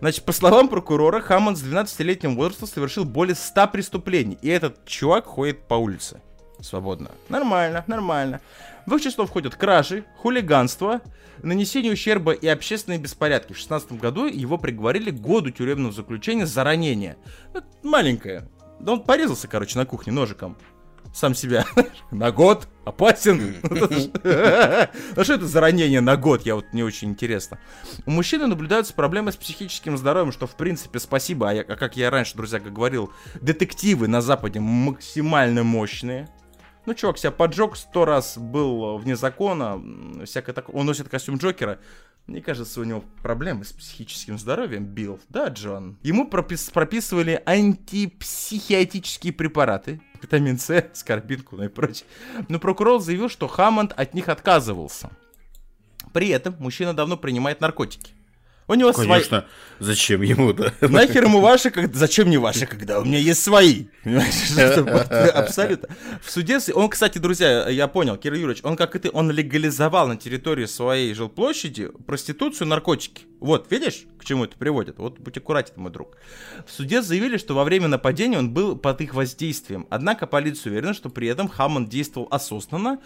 [0.00, 4.38] Значит, по словам прокурора, Хаммонд с 12-летним возрастом совершил более 100 преступлений.
[4.42, 6.20] И этот чувак ходит по улице.
[6.60, 7.10] Свободно.
[7.28, 8.40] Нормально, нормально.
[8.86, 11.00] В их число входят кражи, хулиганство,
[11.42, 13.52] нанесение ущерба и общественные беспорядки.
[13.52, 17.16] В 16 году его приговорили к году тюремного заключения за ранение.
[17.54, 18.48] Это маленькое.
[18.80, 20.56] Да он порезался, короче, на кухне ножиком.
[21.14, 21.64] Сам себя.
[22.10, 22.68] На год?
[22.84, 23.56] Опасен?
[25.16, 26.42] Ну что это за ранение на год?
[26.44, 27.58] Я вот не очень интересно.
[28.06, 31.50] У мужчины наблюдаются проблемы с психическим здоровьем, что в принципе спасибо.
[31.50, 36.28] А, я- а как я раньше, друзья, как говорил, детективы на Западе максимально мощные.
[36.88, 39.78] Ну, чувак себя поджег, сто раз был вне закона,
[40.24, 40.74] всякое такое.
[40.74, 41.80] Он носит костюм Джокера.
[42.26, 45.20] Мне кажется, у него проблемы с психическим здоровьем, Билл.
[45.28, 45.98] Да, Джон?
[46.02, 52.06] Ему пропис- прописывали антипсихиатические препараты, витамин С, скорбинку, ну и прочее.
[52.48, 55.10] Но прокурор заявил, что Хаммонд от них отказывался.
[56.14, 58.14] При этом мужчина давно принимает наркотики.
[58.68, 59.08] У него свои...
[59.08, 59.46] Конечно,
[59.78, 60.72] зачем ему, да?
[60.82, 61.94] Нахер ему ваши, как...
[61.94, 63.86] зачем мне ваши, когда у меня есть свои?
[64.04, 65.88] Абсолютно.
[66.22, 70.06] В суде, он, кстати, друзья, я понял, Кирилл Юрьевич, он как и ты, он легализовал
[70.06, 73.22] на территории своей жилплощади проституцию, наркотики.
[73.40, 74.98] Вот, видишь, к чему это приводит?
[74.98, 76.16] Вот будь аккуратен, мой друг.
[76.66, 79.86] В суде заявили, что во время нападения он был под их воздействием.
[79.90, 82.98] Однако полиция уверена, что при этом Хаммонд действовал осознанно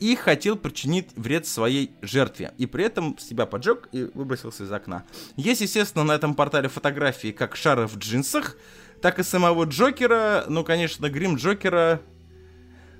[0.00, 2.54] и хотел причинить вред своей жертве.
[2.56, 5.04] И при этом себя поджег и выбросился из окна.
[5.36, 8.56] Есть, естественно, на этом портале фотографии как шара в джинсах,
[9.02, 10.44] так и самого Джокера.
[10.48, 12.00] Ну, конечно, грим Джокера,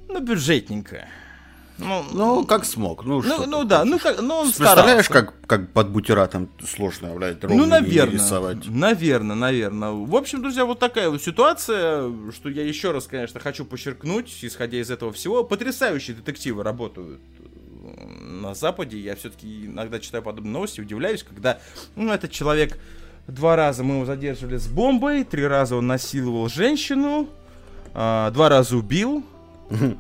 [0.08, 1.08] ну, бюджетненько.
[1.78, 3.04] Ну, Ну, как смог.
[3.04, 5.32] Ну, ну, ну да, ну, как, ну он Представляешь, старался.
[5.32, 8.14] как, как под бутератом сложно, блядь, Ну, наверное.
[8.14, 8.68] рисовать.
[8.68, 9.90] Наверное, наверное.
[9.90, 14.78] В общем, друзья, вот такая вот ситуация, что я еще раз, конечно, хочу подчеркнуть, исходя
[14.80, 15.42] из этого всего.
[15.42, 18.98] Потрясающие детективы работают э, на Западе.
[19.00, 21.58] Я все-таки иногда читаю подобные новости, удивляюсь, когда,
[21.96, 22.78] ну, этот человек
[23.26, 27.28] два раза мы его задерживали с бомбой, три раза он насиловал женщину,
[27.94, 29.24] а, два раза убил.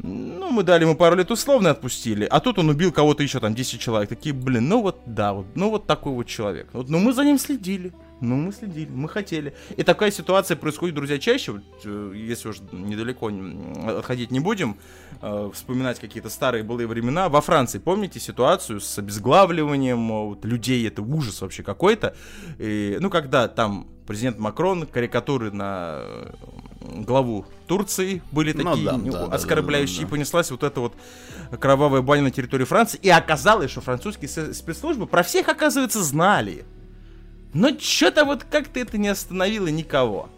[0.00, 3.54] Ну, мы дали ему пару лет условно отпустили, а тут он убил кого-то еще, там,
[3.54, 4.08] 10 человек.
[4.08, 6.68] Такие, блин, ну вот, да, вот, ну вот такой вот человек.
[6.72, 9.54] Вот, ну мы за ним следили, ну мы следили, мы хотели.
[9.76, 13.28] И такая ситуация происходит, друзья, чаще, э, если уж недалеко
[13.98, 14.76] отходить не будем,
[15.20, 17.28] э, вспоминать какие-то старые былые времена.
[17.28, 22.14] Во Франции, помните ситуацию с обезглавливанием э, вот, людей, это ужас вообще какой-то.
[22.58, 26.04] И, ну, когда там президент Макрон, карикатуры на
[26.88, 30.08] главу Турции были Ну такие ну, да, да, оскорбляющие, да, да, да.
[30.08, 30.94] и понеслась вот эта вот
[31.60, 36.64] кровавая баня на территории Франции, и оказалось, что французские спецслужбы про всех, оказывается, знали.
[37.54, 40.28] Но что-то вот как-то это не остановило никого.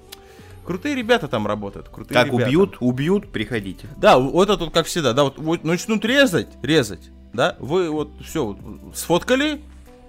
[0.64, 2.44] Крутые ребята там работают, крутые Как ребята.
[2.44, 3.88] убьют, убьют, приходите.
[3.96, 8.10] Да, вот это вот как всегда, да, вот, вот начнут резать, резать, да, вы вот
[8.24, 8.58] все вот,
[8.94, 9.62] сфоткали,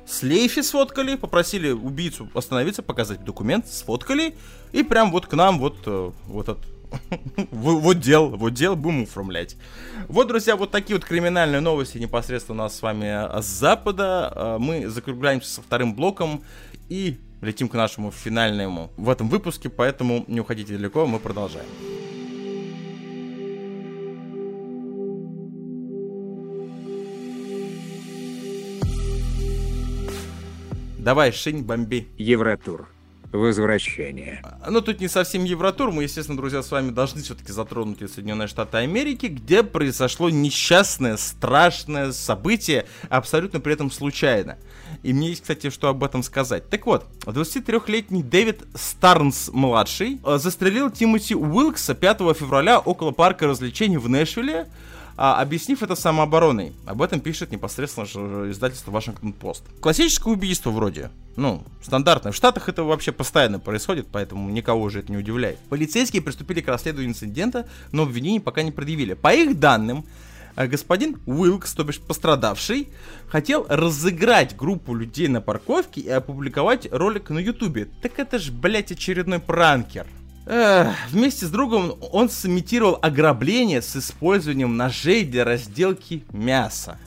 [0.06, 4.36] с Лейфи сфоткали, попросили убийцу остановиться, показать документ, сфоткали,
[4.72, 6.60] и прям вот к нам вот, э, вот от
[7.52, 9.56] вот дел, вот дел будем оформлять.
[10.08, 14.32] Вот, друзья, вот такие вот криминальные новости непосредственно у нас с вами с запада.
[14.36, 16.44] Э, Мы закругляемся со вторым блоком
[16.90, 21.66] и летим к нашему финальному в этом выпуске, поэтому не уходите далеко, мы продолжаем.
[31.02, 32.08] Давай, Шинь, бомби.
[32.20, 32.88] Евротур.
[33.32, 34.44] Возвращение.
[34.70, 35.90] Ну, тут не совсем Евротур.
[35.92, 42.12] Мы, естественно, друзья, с вами должны все-таки затронуть Соединенные Штаты Америки, где произошло несчастное, страшное
[42.12, 44.60] событие, абсолютно при этом случайно.
[45.02, 46.70] И мне есть, кстати, что об этом сказать.
[46.70, 54.08] Так вот, 23-летний Дэвид Старнс-младший э, застрелил Тимоти Уилкса 5 февраля около парка развлечений в
[54.08, 54.68] Нэшвилле,
[55.18, 56.74] а, объяснив это самообороной.
[56.86, 59.64] Об этом пишет непосредственно издательство Вашингтон Пост.
[59.80, 61.12] Классическое убийство вроде.
[61.36, 62.32] Ну, стандартное.
[62.32, 65.58] В Штатах это вообще постоянно происходит, поэтому никого уже это не удивляет.
[65.70, 69.14] Полицейские приступили к расследованию инцидента, но обвинений пока не предъявили.
[69.14, 70.06] По их данным,
[70.56, 72.90] э, господин Уилкс, то бишь пострадавший,
[73.28, 77.88] хотел разыграть группу людей на парковке и опубликовать ролик на ютубе.
[78.02, 80.08] Так это ж, блять, очередной пранкер.
[81.10, 87.00] Вместе с другом он сымитировал ограбление с использованием ножей для разделки мяса.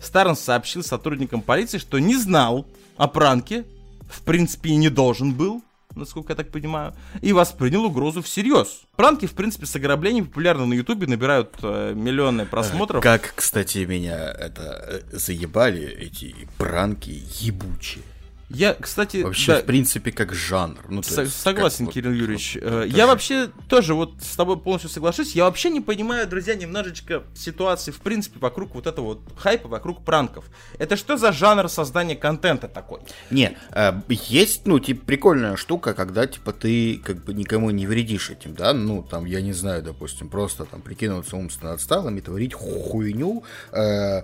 [0.00, 3.64] Старнс сообщил сотрудникам полиции, что не знал о пранке,
[4.08, 5.64] в принципе и не должен был,
[5.96, 8.82] насколько я так понимаю, и воспринял угрозу всерьез.
[8.94, 13.02] Пранки, в принципе, с ограблением популярны на Ютубе, набирают э, миллионы просмотров.
[13.02, 18.04] Как, кстати, меня это э, заебали эти пранки ебучие.
[18.50, 20.78] Я, кстати, Вообще, да, в принципе, как жанр.
[20.88, 22.58] Ну, Со- есть, согласен, как вот- Кирилл Юрьевич.
[22.60, 25.34] вот Э, это я вообще тоже вот с тобой полностью соглашусь.
[25.34, 30.04] Я вообще не понимаю, друзья, немножечко ситуации, в принципе, вокруг вот этого вот хайпа, вокруг
[30.04, 30.44] пранков.
[30.78, 33.00] Это что за жанр создания контента такой?
[33.30, 38.30] Не, э, есть, ну, типа, прикольная штука, когда, типа, ты, как бы, никому не вредишь
[38.30, 42.52] этим, да, ну, там, я не знаю, допустим, просто, там, прикинуться умственно отсталым и творить
[42.54, 43.42] хуйню,
[43.72, 44.22] э, э,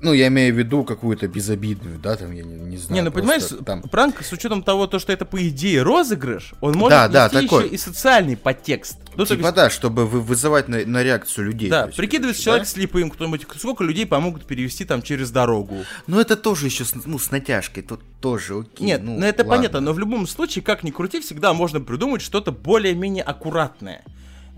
[0.00, 2.94] ну, я имею в виду какую-то безобидную, да, там, я не, не знаю.
[3.02, 3.82] не, ну просто понимаешь, там...
[3.82, 7.64] пранк с учетом того, то, что это по идее розыгрыш, он может Да, да, такой.
[7.66, 8.98] еще и социальный подтекст.
[9.16, 11.70] Ну, Типа, есть, да, чтобы вы- вызывать на, на реакцию людей.
[11.70, 12.70] да, есть, прикидывается короче, человек да?
[12.70, 15.84] слепым, кто-нибудь, сколько людей помогут перевести там через дорогу.
[16.06, 18.86] Ну, это тоже еще, с- ну, с натяжкой, тут тоже окей.
[18.86, 19.56] Нет, ну, ну это ладно.
[19.56, 24.04] понятно, но в любом случае, как ни крути, всегда можно придумать что-то более-менее аккуратное.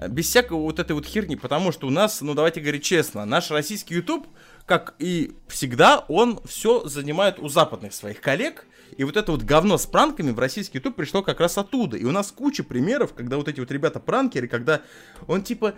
[0.08, 3.50] Без всякого вот этой вот херни, потому что у нас, ну давайте говорить честно, наш
[3.50, 4.26] российский YouTube,
[4.66, 9.78] как и всегда, он все занимает у западных своих коллег, и вот это вот говно
[9.78, 11.96] с пранками в российский YouTube пришло как раз оттуда.
[11.96, 14.82] И у нас куча примеров, когда вот эти вот ребята пранкеры, когда
[15.28, 15.74] он типа,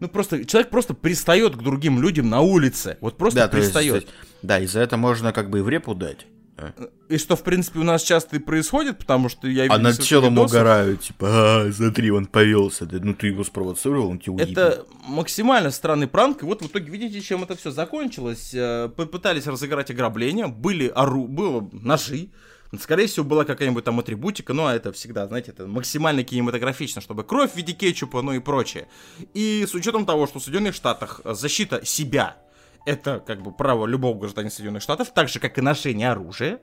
[0.00, 3.72] ну просто, человек просто пристает к другим людям на улице, вот просто Да, то есть,
[3.72, 4.08] пристает.
[4.42, 6.26] да, и за это можно как бы и в репу дать.
[6.58, 6.72] А.
[7.08, 10.34] И что, в принципе, у нас часто и происходит, потому что я А над челом
[10.34, 10.50] видосов.
[10.50, 12.84] угорают, типа, а, смотри, он повелся.
[12.84, 14.50] Да, ну ты его спровоцировал, он тебя уебет.
[14.50, 18.50] Это максимально странный пранк, и вот в итоге видите, чем это все закончилось.
[18.52, 21.26] Э, Попытались разыграть ограбление, были ору...
[21.26, 22.30] было ножи,
[22.78, 27.52] Скорее всего, была какая-нибудь там атрибутика, но это всегда, знаете, это максимально кинематографично, чтобы кровь
[27.52, 28.88] в виде кетчупа, ну и прочее.
[29.32, 32.36] И с учетом того, что в Соединенных Штатах защита себя
[32.88, 36.60] это как бы право любого гражданина Соединенных Штатов, так же, как и ношение оружия.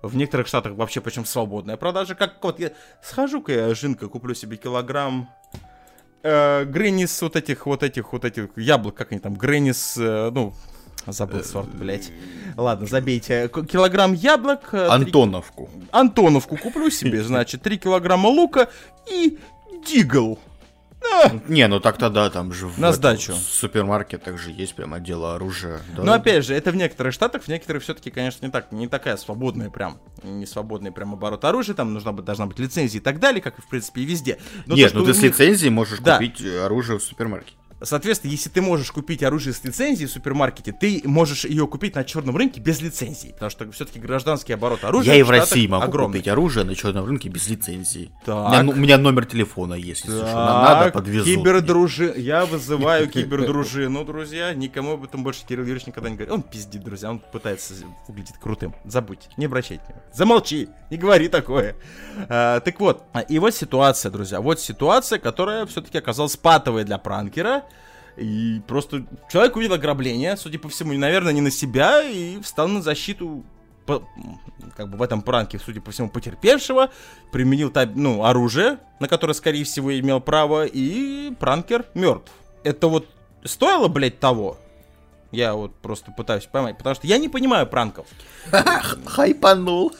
[0.00, 2.14] В некоторых штатах вообще причем свободная продажа.
[2.14, 2.70] Как вот я
[3.02, 5.28] схожу-ка я, Жинка, куплю себе килограмм
[6.22, 10.54] э, Греннис вот этих, вот этих, вот этих яблок, как они там, Греннис, э, ну,
[11.06, 12.10] забыл сорт, блядь.
[12.56, 13.48] Ладно, забейте.
[13.48, 14.72] Килограмм яблок.
[14.72, 15.68] э, Антоновку.
[15.90, 18.68] Антоновку куплю себе, значит, 3 килограмма лука
[19.06, 19.38] и
[19.86, 20.38] дигл.
[21.48, 23.32] Не, ну так-то да, там же в На этом, сдачу.
[23.32, 25.80] в супермаркетах же есть прям отдел оружия.
[25.96, 26.02] Да.
[26.02, 29.16] Но опять же, это в некоторых штатах, в некоторых все-таки, конечно, не так, не такая
[29.16, 33.18] свободная прям, не свободный прям оборот оружия, там нужна быть, должна быть лицензия и так
[33.20, 34.38] далее, как и в принципе и везде.
[34.66, 36.16] Но Нет, то, ну ты с них- лицензией можешь Да.
[36.16, 37.56] купить э, оружие в супермаркете.
[37.82, 42.04] Соответственно, если ты можешь купить оружие с лицензией в супермаркете, ты можешь ее купить на
[42.04, 43.28] черном рынке без лицензии.
[43.32, 46.18] Потому что все-таки гражданский оборот оружия Я и в России могу огромный.
[46.18, 48.10] купить оружие на черном рынке без лицензии.
[48.24, 48.46] Так.
[48.46, 50.24] У меня, ну, у меня номер телефона есть, если что.
[50.34, 51.24] На- Надо, Так, подвезу.
[51.24, 52.12] Кибердружи...
[52.16, 54.52] Я вызываю кибердружину, друзья.
[54.54, 56.32] Никому об этом больше Кирилл Юрьевич никогда не говорит.
[56.32, 57.10] Он пиздит, друзья.
[57.10, 57.74] Он пытается
[58.08, 58.74] выглядеть крутым.
[58.84, 60.04] Забудьте, не обращайте внимания.
[60.12, 61.76] Замолчи, не говори такое.
[62.28, 64.40] А, так вот, и вот ситуация, друзья.
[64.40, 67.62] Вот ситуация, которая все-таки оказалась патовой для пранкера.
[68.20, 72.82] И просто человек увидел ограбление, судя по всему, наверное, не на себя, и встал на
[72.82, 73.44] защиту
[73.86, 74.06] по-
[74.76, 76.90] как бы в этом пранке, судя по всему, потерпевшего,
[77.32, 82.30] применил ну, оружие, на которое, скорее всего, имел право, и пранкер мертв.
[82.62, 83.08] Это вот
[83.42, 84.58] стоило, блядь, того?
[85.32, 88.06] Я вот просто пытаюсь поймать, потому что я не понимаю пранков.
[89.06, 89.92] Хайпанул.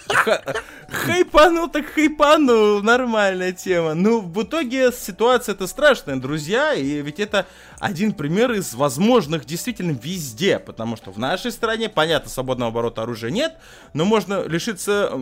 [0.91, 3.95] Ха- Хайпанул так хайпанул, нормальная тема.
[3.95, 7.47] Ну, в итоге ситуация это страшная, друзья, и ведь это
[7.79, 13.31] один пример из возможных действительно везде, потому что в нашей стране, понятно, свободного оборота оружия
[13.31, 13.57] нет,
[13.95, 15.13] но можно лишиться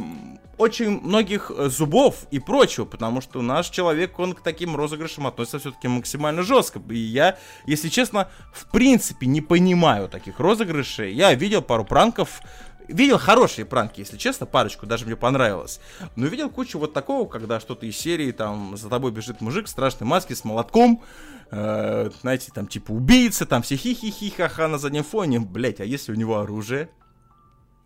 [0.57, 5.61] очень многих э, зубов и прочего, потому что наш человек, он к таким розыгрышам относится
[5.61, 6.81] все-таки максимально жестко.
[6.91, 11.13] И я, если честно, в принципе не понимаю таких розыгрышей.
[11.15, 12.41] Я видел пару пранков,
[12.89, 15.81] видел хорошие пранки, если честно, парочку, даже мне понравилось.
[16.17, 19.69] Но видел кучу вот такого, когда что-то из серии, там, за тобой бежит мужик в
[19.69, 21.03] страшной маске с молотком,
[21.51, 26.13] э, знаете, там, типа, убийца, там, все хи-хи-хи, ха-ха на заднем фоне, блять, а если
[26.13, 26.91] у него оружие?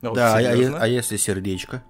[0.00, 1.84] Ну, вот Да, а, а если сердечко?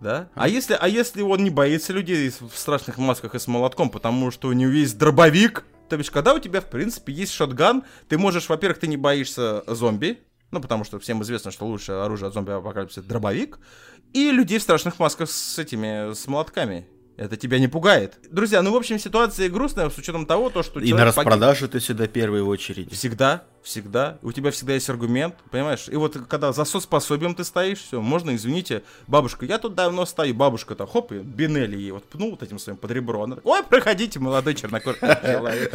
[0.00, 0.28] Да?
[0.34, 4.30] А если, а если он не боится людей в страшных масках и с молотком, потому
[4.30, 5.64] что у него есть дробовик?
[5.90, 9.62] То бишь, когда у тебя, в принципе, есть шотган, ты можешь, во-первых, ты не боишься
[9.66, 10.20] зомби,
[10.50, 13.58] ну, потому что всем известно, что лучшее оружие от зомби апокалипсиса— это дробовик,
[14.12, 16.86] и людей в страшных масках с этими, с молотками.
[17.16, 18.18] Это тебя не пугает.
[18.30, 21.72] Друзья, ну, в общем, ситуация грустная с учетом того, то, что И на человек погиб.
[21.72, 22.94] ты всегда первый в очереди.
[22.94, 24.18] Всегда, всегда.
[24.22, 25.86] У тебя всегда есть аргумент, понимаешь?
[25.88, 30.34] И вот когда за соцпособием ты стоишь, все, можно, извините, бабушка, я тут давно стою,
[30.34, 33.24] бабушка-то, хоп, и Бинелли ей вот пнул вот этим своим под ребро.
[33.24, 35.72] Она ой, проходите, молодой чернокожий человек.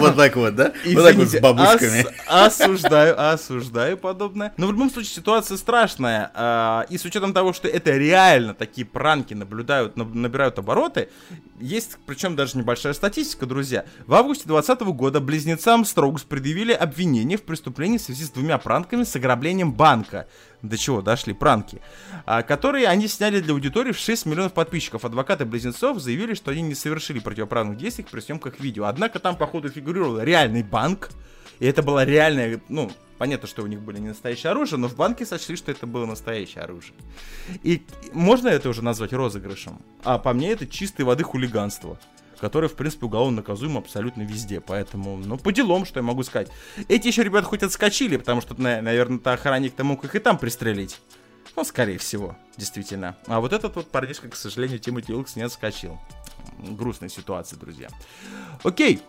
[0.00, 0.72] Вот, так вот, да?
[0.86, 2.06] Вот так вот с бабушками.
[2.28, 4.52] ос- осуждаю, осуждаю подобное.
[4.56, 6.30] Но в любом случае ситуация страшная.
[6.34, 11.08] а, И с учетом того, что это реально такие пранки наблюдают, наб- набирают обороты,
[11.60, 13.84] есть, причем даже небольшая статистика, друзья.
[14.06, 19.04] В августе 2020 года близнецам Строгс предъявили обвинение в преступлении в связи с двумя пранками
[19.04, 20.28] с ограблением банка.
[20.60, 21.80] До чего дошли пранки.
[22.26, 25.06] а, которые они сняли для аудитории в 6 миллионов подписчиков.
[25.06, 28.84] Адвокаты близнецов заявили, что они не совершили противоправных действий при съемках видео.
[28.84, 31.08] Однако там, походу, фигурировал реальный банк.
[31.60, 34.96] И это было реальное, ну, понятно, что у них были не настоящее оружие, но в
[34.96, 36.94] банке сочли, что это было настоящее оружие.
[37.62, 37.82] И
[38.12, 39.80] можно это уже назвать розыгрышем?
[40.02, 41.98] А по мне это чистой воды хулиганство
[42.40, 44.60] которое, в принципе, уголовно наказуемо абсолютно везде.
[44.60, 46.50] Поэтому, ну, по делам, что я могу сказать.
[46.88, 51.00] Эти еще ребята хоть отскочили, потому что, на- наверное-то охранник-то мог их и там пристрелить.
[51.56, 53.16] Ну, скорее всего, действительно.
[53.26, 56.00] А вот этот вот парнишка, к сожалению, Тимоти Уилкс не отскочил.
[56.58, 57.88] Грустная ситуация, друзья.
[58.62, 59.00] Окей.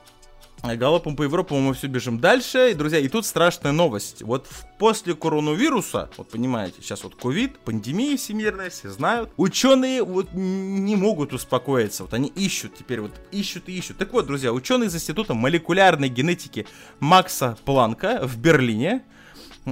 [0.73, 2.71] Галопом по Европам мы все бежим дальше.
[2.71, 4.23] И, друзья, и тут страшная новость.
[4.23, 4.47] Вот
[4.79, 9.29] после коронавируса, вот понимаете, сейчас вот ковид, пандемия всемирная, все знают.
[9.37, 12.03] Ученые вот не могут успокоиться.
[12.03, 13.97] Вот они ищут теперь, вот ищут и ищут.
[13.97, 16.65] Так вот, друзья, ученые из Института молекулярной генетики
[16.99, 19.03] Макса Планка в Берлине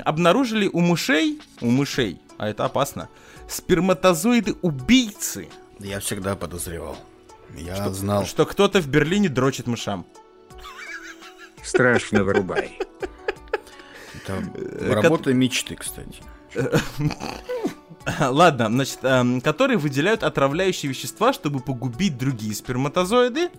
[0.06, 3.10] обнаружили у мышей, у мышей, а это опасно,
[3.48, 5.50] сперматозоиды убийцы.
[5.80, 6.98] Я всегда подозревал.
[7.58, 8.26] Я знал.
[8.26, 10.06] Что кто-то в Берлине дрочит мышам.
[11.64, 12.80] Страшно вырубай.
[14.16, 16.22] Это Э, работа мечты, кстати.
[18.20, 23.50] Ладно, значит, эм, которые выделяют отравляющие вещества, чтобы погубить другие сперматозоиды,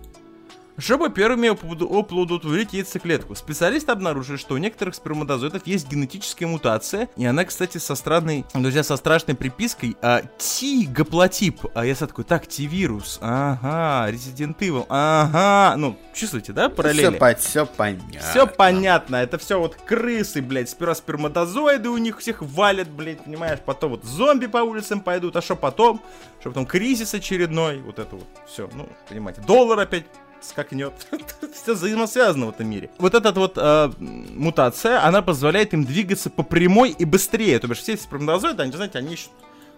[0.77, 3.35] чтобы первыми оплодотворить яйцеклетку.
[3.35, 8.83] Специалисты обнаружили, что у некоторых сперматозоидов есть генетическая мутация, и она, кстати, со странной, друзья,
[8.83, 11.65] со страшной припиской а, T-гаплотип.
[11.73, 17.05] А я такой, так, T-вирус, ага, Resident Evil, ага, ну, чувствуете, да, параллели?
[17.39, 18.19] Все, понятно.
[18.19, 23.59] Все понятно, это все вот крысы, блядь, сперва сперматозоиды у них всех валят, блядь, понимаешь,
[23.65, 26.01] потом вот зомби по улицам пойдут, а что потом?
[26.39, 30.05] Что потом кризис очередной, вот это вот все, ну, понимаете, доллар опять
[30.49, 30.93] скакнет.
[31.53, 32.89] все взаимосвязано в этом мире.
[32.97, 37.59] Вот эта вот э, мутация, она позволяет им двигаться по прямой и быстрее.
[37.59, 39.31] То бишь все эти сперматозоиды, они, знаете, они ищут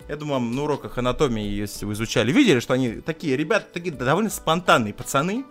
[0.07, 4.29] я думаю, на уроках анатомии, если вы изучали, видели, что они такие ребята, такие довольно
[4.29, 5.45] спонтанные пацаны.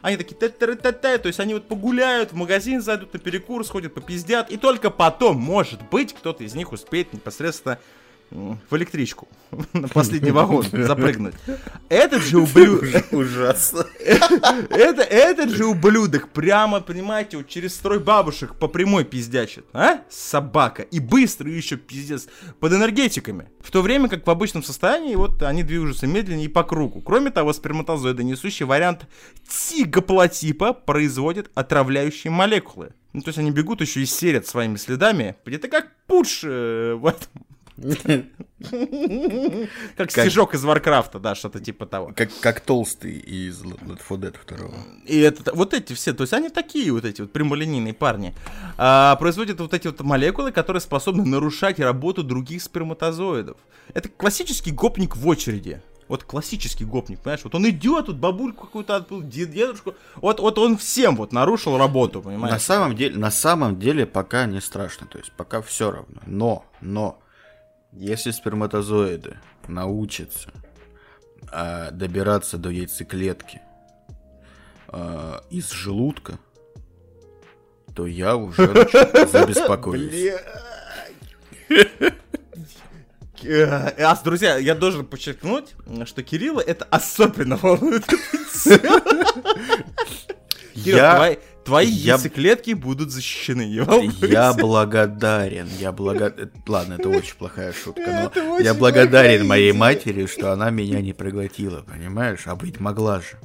[0.00, 3.18] Они такие та та та та то есть они вот погуляют, в магазин зайдут на
[3.18, 7.78] перекур, сходят, попиздят, и только потом, может быть, кто-то из них успеет непосредственно
[8.30, 9.28] в электричку
[9.72, 11.34] на последний вагон запрыгнуть.
[11.88, 13.86] Этот же ублюдок, Ужасно.
[13.98, 20.00] это, этот же ублюдок прямо, понимаете, вот через строй бабушек по прямой пиздячит, а?
[20.10, 20.82] Собака.
[20.82, 22.28] И быстро еще пиздец
[22.60, 23.48] под энергетиками.
[23.60, 27.00] В то время как в обычном состоянии вот они движутся медленнее и по кругу.
[27.00, 29.06] Кроме того, сперматозоиды, несущий вариант
[29.48, 32.92] тигоплотипа, производят отравляющие молекулы.
[33.12, 35.36] Ну, то есть они бегут еще и серят своими следами.
[35.44, 37.26] Где-то как пуш э, в этом.
[39.96, 42.12] Как стежок из Варкрафта, да, что-то типа того.
[42.14, 44.68] Как, как толстый из Left 4 Dead 2.
[45.06, 48.34] И это, вот эти все, то есть они такие вот эти вот прямолинейные парни,
[48.76, 53.56] а, производят вот эти вот молекулы, которые способны нарушать работу других сперматозоидов.
[53.94, 55.80] Это классический гопник в очереди.
[56.08, 57.44] Вот классический гопник, понимаешь?
[57.44, 59.94] Вот он идет, тут бабульку какую-то отбыл, дед- дедушку.
[60.16, 62.54] Вот, вот он всем вот нарушил работу, понимаешь?
[62.54, 66.22] На самом деле, на самом деле пока не страшно, то есть пока все равно.
[66.26, 67.18] Но, но,
[67.92, 70.50] если сперматозоиды научатся
[71.50, 73.60] а, добираться до яйцеклетки
[74.88, 76.38] а, из желудка,
[77.94, 78.66] то я уже
[79.32, 80.34] забеспокоюсь.
[83.42, 85.74] Э, а, друзья, я должен подчеркнуть,
[86.06, 88.04] что Кирилла это особенно волнует.
[90.74, 91.36] Кирилл, Я- твои,
[91.68, 93.84] твои Я- яйцеклетки будут защищены.
[93.84, 94.26] волнуйся.
[94.26, 96.50] Я благодарен, я благодарен.
[96.66, 101.82] Ладно, это очень плохая шутка, но я благодарен моей матери, что она меня не проглотила,
[101.82, 102.40] понимаешь?
[102.46, 103.36] А быть могла же.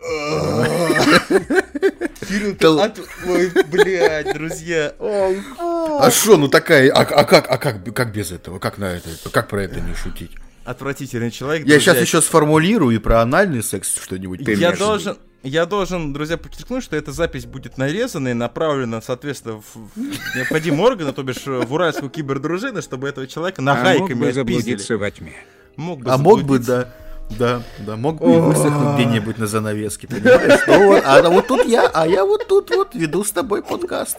[2.28, 4.94] Кирилл, от- Ой, блядь, друзья.
[5.00, 9.08] А что, ну такая, а, а как, а как, как без этого, как на это,
[9.30, 10.32] как про это не шутить?
[10.64, 11.66] Отвратительный человек.
[11.66, 14.40] Я сейчас еще сформулирую и про анальный секс что-нибудь.
[14.46, 19.74] Я должен, я должен, друзья, подчеркнуть, что эта запись будет нарезана и направлена, соответственно, в
[19.74, 24.32] в необходимые органы, то бишь э, в уральскую кибердружину, чтобы этого человека А нагайками отпиздили.
[24.32, 25.32] заблудиться во тьме.
[25.76, 26.92] Мог бы А мог бы, да,
[27.38, 30.60] да, да, мог бы и высохнуть где-нибудь на занавеске, понимаешь?
[30.66, 34.18] Ну а вот тут я, а я вот тут вот веду с тобой подкаст.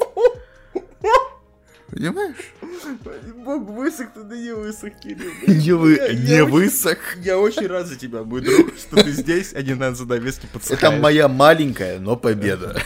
[1.92, 2.36] Понимаешь?
[3.36, 5.32] Мог высохнуть, да не высох, Кирилл.
[5.48, 6.98] Не, вы, Я- не я очень- высох.
[7.18, 10.54] Я очень рад за тебя, мой друг, что ты здесь, а не на занавеске Это
[10.60, 11.02] подсыхаешь.
[11.02, 12.82] моя маленькая, но победа.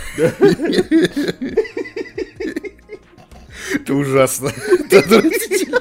[3.74, 4.48] Это ужасно.
[4.50, 5.80] Это отвратительно.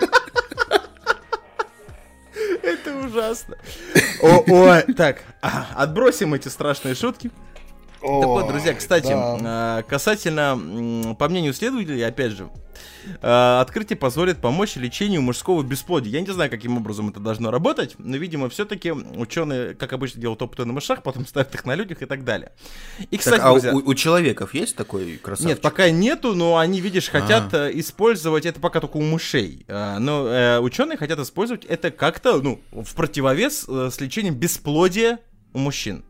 [2.62, 3.56] Это ужасно.
[4.22, 7.30] О, ой, так, а, отбросим эти страшные шутки.
[8.04, 12.50] Так вот, друзья, кстати, а, касательно, м, по мнению исследователей, опять же,
[13.22, 16.12] а, открытие позволит помочь лечению мужского бесплодия.
[16.12, 20.42] Я не знаю, каким образом это должно работать, но, видимо, все-таки ученые, как обычно, делают
[20.42, 22.52] опыты на мышах, потом ставят их на людях и так далее.
[23.10, 25.48] И, кстати, Так, а у, друзья, у человеков есть такой красавчик?
[25.48, 27.68] нет, пока нету, но они, видишь, хотят А.
[27.68, 29.64] э, использовать это пока только у мышей.
[29.68, 35.20] А, но э, ученые хотят использовать это как-то, ну, в противовес э, с лечением бесплодия
[35.54, 36.04] у мужчин.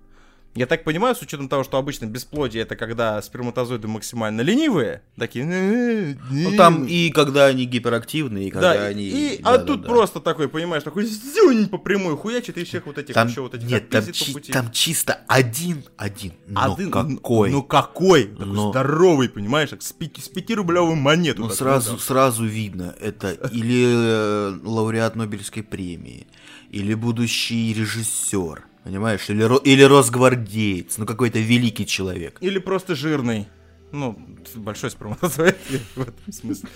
[0.55, 5.45] Я так понимаю, с учетом того, что обычно бесплодие это когда сперматозоиды максимально ленивые, такие.
[5.45, 9.05] «Э, Ну там и когда они гиперактивны, и когда да, они...
[9.09, 9.89] и, да, а да, тут да.
[9.89, 13.55] просто такой, понимаешь, такой зюнь по прямой хуячит и всех вот этих Там, еще вот
[13.55, 14.53] этих нет, там, чи- пути.
[14.53, 16.35] там чисто один-один.
[16.47, 17.51] Но Один- какой?
[17.51, 18.25] Ну какой?
[18.25, 21.43] Такой Но- здоровый, понимаешь, как с, пяти, с монету.
[21.43, 21.99] Ну, сразу, да.
[21.99, 26.27] сразу видно, это или э, лауреат Нобелевской премии,
[26.71, 32.37] или будущий режиссер, понимаешь, или, или росгвардеец, ну какой-то великий человек.
[32.41, 33.49] Или просто жирный.
[33.91, 34.19] Ну,
[34.55, 35.57] большой сперматозоид
[35.97, 36.69] в этом смысле.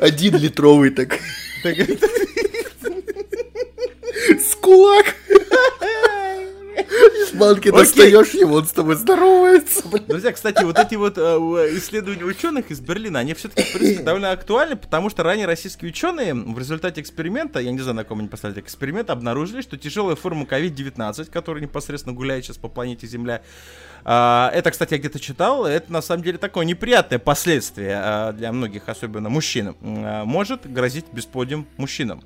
[0.00, 1.18] Один литровый так,
[1.62, 1.76] Так,
[4.40, 5.14] с кулак.
[6.76, 7.72] Из банки Окей.
[7.72, 9.86] достаешь его, он с тобой здоровается.
[9.88, 10.04] блин.
[10.08, 14.02] Друзья, кстати, вот эти вот э, у- исследования ученых из Берлина, они все-таки, в принципе,
[14.04, 18.20] довольно актуальны, потому что ранее российские ученые в результате эксперимента, я не знаю, на ком
[18.20, 23.42] они поставили эксперимент, обнаружили, что тяжелая форма COVID-19, которая непосредственно гуляет сейчас по планете Земля,
[24.04, 28.88] это, кстати, я где-то читал, это на самом деле такое неприятное последствие а, для многих,
[28.88, 32.22] особенно мужчин, а, может грозить бесплодием мужчинам.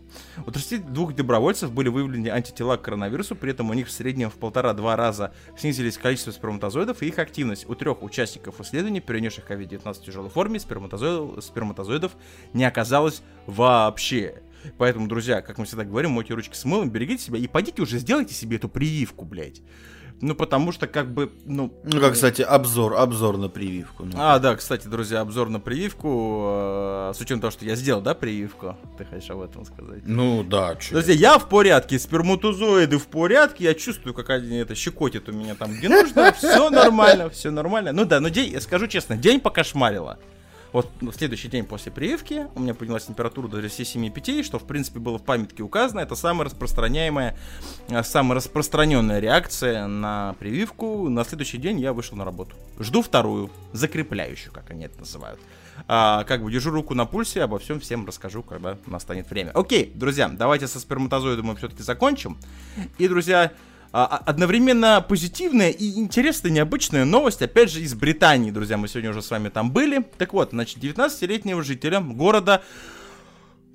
[0.46, 4.34] У 32 добровольцев были выявлены антитела к коронавирусу, при этом у них в среднем в
[4.34, 7.68] полтора-два раза снизились количество сперматозоидов и их активность.
[7.68, 12.12] У трех участников исследований, перенесших COVID-19 в тяжелой форме, сперматозоидов, сперматозоидов
[12.52, 14.42] не оказалось вообще.
[14.78, 17.98] Поэтому, друзья, как мы всегда говорим, мойте ручки с мылом, берегите себя и пойдите уже
[17.98, 19.62] сделайте себе эту прививку, блядь.
[20.22, 21.72] Ну, потому что, как бы, ну...
[21.84, 24.04] Ну, как, кстати, обзор, обзор на прививку.
[24.04, 24.12] ну.
[24.16, 27.10] А, да, кстати, друзья, обзор на прививку.
[27.10, 28.76] э, с учетом того, что я сделал, да, прививку?
[28.96, 30.02] Ты хочешь об этом сказать?
[30.06, 30.94] Ну, да, чё.
[30.94, 35.54] Друзья, я в порядке, сперматозоиды в порядке, я чувствую, как они это щекотит у меня
[35.54, 37.92] там, где нужно, все нормально, все нормально.
[37.92, 40.18] Ну да, но день, я скажу честно, день покошмарило.
[40.76, 44.98] Вот ну, следующий день после прививки у меня поднялась температура до 7,5, что в принципе
[44.98, 46.00] было в памятке указано.
[46.00, 47.34] Это самая распространяемая,
[47.88, 51.08] э, самая распространенная реакция на прививку.
[51.08, 52.56] На следующий день я вышел на работу.
[52.78, 55.40] Жду вторую, закрепляющую, как они это называют.
[55.88, 59.52] А, как бы держу руку на пульсе, обо всем всем расскажу, когда настанет время.
[59.52, 62.36] Окей, друзья, давайте со сперматозоидом мы все-таки закончим.
[62.98, 63.50] И, друзья,
[63.92, 69.30] одновременно позитивная и интересная, необычная новость, опять же, из Британии, друзья, мы сегодня уже с
[69.30, 70.04] вами там были.
[70.18, 72.62] Так вот, значит, 19-летнего жителя города...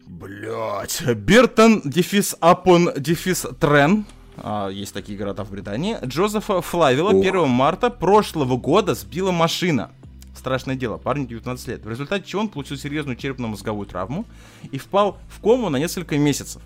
[0.05, 4.05] Блять, Бертон, дефис Апон, дефис Трен,
[4.37, 9.91] а, есть такие города в Британии, Джозефа Флавила 1 марта прошлого года сбила машина.
[10.35, 11.85] Страшное дело, парню 19 лет.
[11.85, 14.25] В результате чего он получил серьезную черепно-мозговую травму
[14.71, 16.61] и впал в кому на несколько месяцев.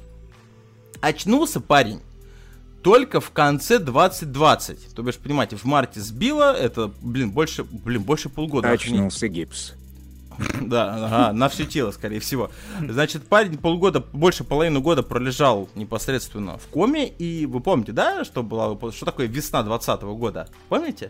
[1.02, 2.02] Очнулся парень
[2.86, 4.93] только в конце 2020.
[4.93, 8.69] То бишь, понимаете, в марте сбило, это, блин, больше, блин, больше полгода.
[8.69, 9.73] Очнулся гипс.
[10.61, 12.51] Да, ага, на все тело, скорее всего.
[12.88, 17.07] Значит, парень полгода, больше половины года пролежал непосредственно в коме.
[17.07, 20.47] И вы помните, да, что было, что такое весна 20 года?
[20.69, 21.09] Помните?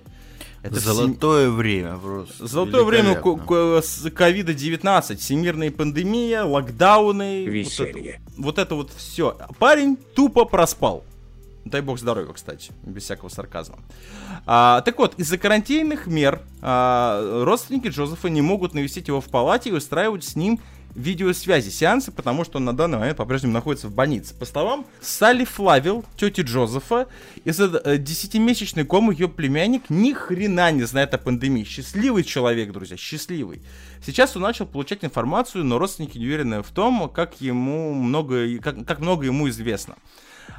[0.64, 2.48] Это Золотое время просто.
[2.48, 3.46] Золотое время ко- Великолепно.
[3.46, 7.42] ко- с ковида-19, всемирная пандемия, локдауны.
[7.42, 8.22] вот это- Веселье.
[8.38, 9.38] Вот это вот все.
[9.60, 11.04] Парень тупо проспал.
[11.66, 13.80] Дай бог здоровья, кстати, без всякого сарказма.
[14.46, 19.72] А, так вот, из-за карантинных мер а, родственники Джозефа не могут навестить его в палате
[19.72, 20.60] и устраивать с ним
[20.94, 24.34] видеосвязи, сеансы, потому что он на данный момент по-прежнему находится в больнице.
[24.36, 27.08] По словам Салли Флавил, тети Джозефа,
[27.44, 31.64] из-за э, десятимесячной комы ее племянник ни хрена не знает о пандемии.
[31.64, 33.62] Счастливый человек, друзья, счастливый.
[34.06, 38.86] Сейчас он начал получать информацию, но родственники не уверены в том, как ему много, как,
[38.86, 39.96] как много ему известно.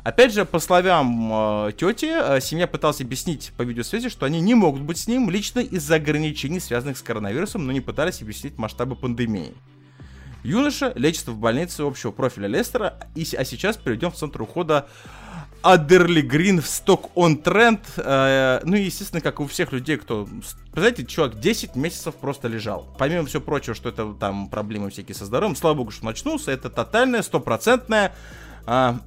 [0.02, 4.54] Опять же, по словам э, тети, э, семья пыталась объяснить по видеосвязи, что они не
[4.54, 8.94] могут быть с ним лично из-за ограничений, связанных с коронавирусом, но не пытались объяснить масштабы
[8.94, 9.52] пандемии.
[10.44, 14.86] Юноша лечится в больнице общего профиля Лестера, и, а сейчас перейдем в центр ухода
[15.62, 17.80] Адерли Грин в Сток-он-Тренд.
[17.96, 20.28] Э, ну и, естественно, как у всех людей, кто...
[20.72, 22.94] Знаете, чувак 10 месяцев просто лежал.
[22.96, 26.70] Помимо всего прочего, что это там проблемы всякие со здоровьем, слава богу, что начнулся, это
[26.70, 28.14] тотальная, стопроцентная
[28.66, 28.98] а,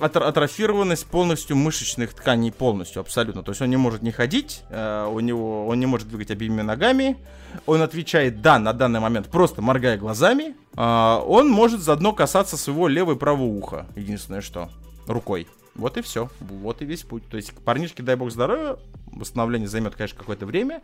[0.00, 3.42] атрофированность полностью мышечных тканей полностью, абсолютно.
[3.42, 6.60] То есть он не может не ходить, а, у него, он не может двигать обеими
[6.60, 7.16] ногами,
[7.64, 12.86] он отвечает «да» на данный момент, просто моргая глазами, а, он может заодно касаться своего
[12.86, 14.68] левого и правого уха, единственное что,
[15.06, 15.48] рукой.
[15.74, 17.22] Вот и все, вот и весь путь.
[17.30, 20.82] То есть парнишке, дай бог здоровья, восстановление займет, конечно, какое-то время,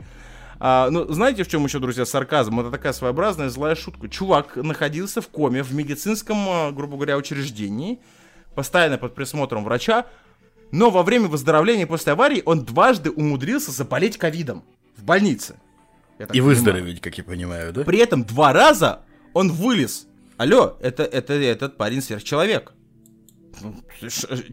[0.67, 2.59] а, ну, знаете, в чем еще, друзья, сарказм?
[2.59, 4.09] Это такая своеобразная злая шутка.
[4.09, 8.01] Чувак находился в коме в медицинском, а, грубо говоря, учреждении,
[8.55, 10.07] постоянно под присмотром врача,
[10.73, 14.65] но во время выздоровления после аварии он дважды умудрился заболеть ковидом
[14.97, 15.57] в больнице.
[16.19, 16.45] И понимаю.
[16.45, 17.85] выздороветь, как я понимаю, да?
[17.85, 19.01] При этом два раза
[19.35, 20.07] он вылез.
[20.39, 22.73] Алло, это, это этот парень сверхчеловек.
[23.61, 23.85] Ну,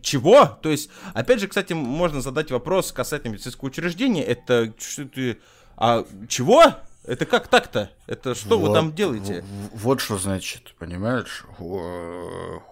[0.02, 0.60] чего?
[0.62, 4.26] То есть, опять же, кстати, можно задать вопрос касательно медицинского учреждения.
[4.26, 5.38] Это что ты
[5.82, 6.64] а чего?
[7.06, 7.90] Это как так-то?
[8.12, 9.42] Это что вот, вы там делаете?
[9.74, 11.46] Вот что значит, понимаешь,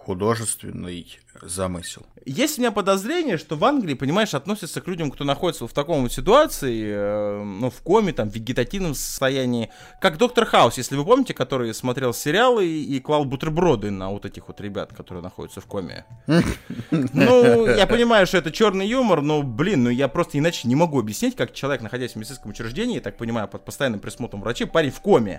[0.04, 2.04] художественный замысел.
[2.26, 6.02] Есть у меня подозрение, что в Англии, понимаешь, относятся к людям, кто находится в таком
[6.02, 9.70] вот ситуации, э, ну, в коме, там, в вегетативном состоянии,
[10.00, 14.26] как Доктор Хаус, если вы помните, который смотрел сериалы и, и клал бутерброды на вот
[14.26, 16.04] этих вот ребят, которые находятся в коме.
[16.90, 21.00] Ну, я понимаю, что это черный юмор, но, блин, ну я просто иначе не могу
[21.00, 24.90] объяснить, как человек, находясь в медицинском учреждении, я так понимаю, под постоянным присмотром врачей, парень
[24.90, 25.29] в коме.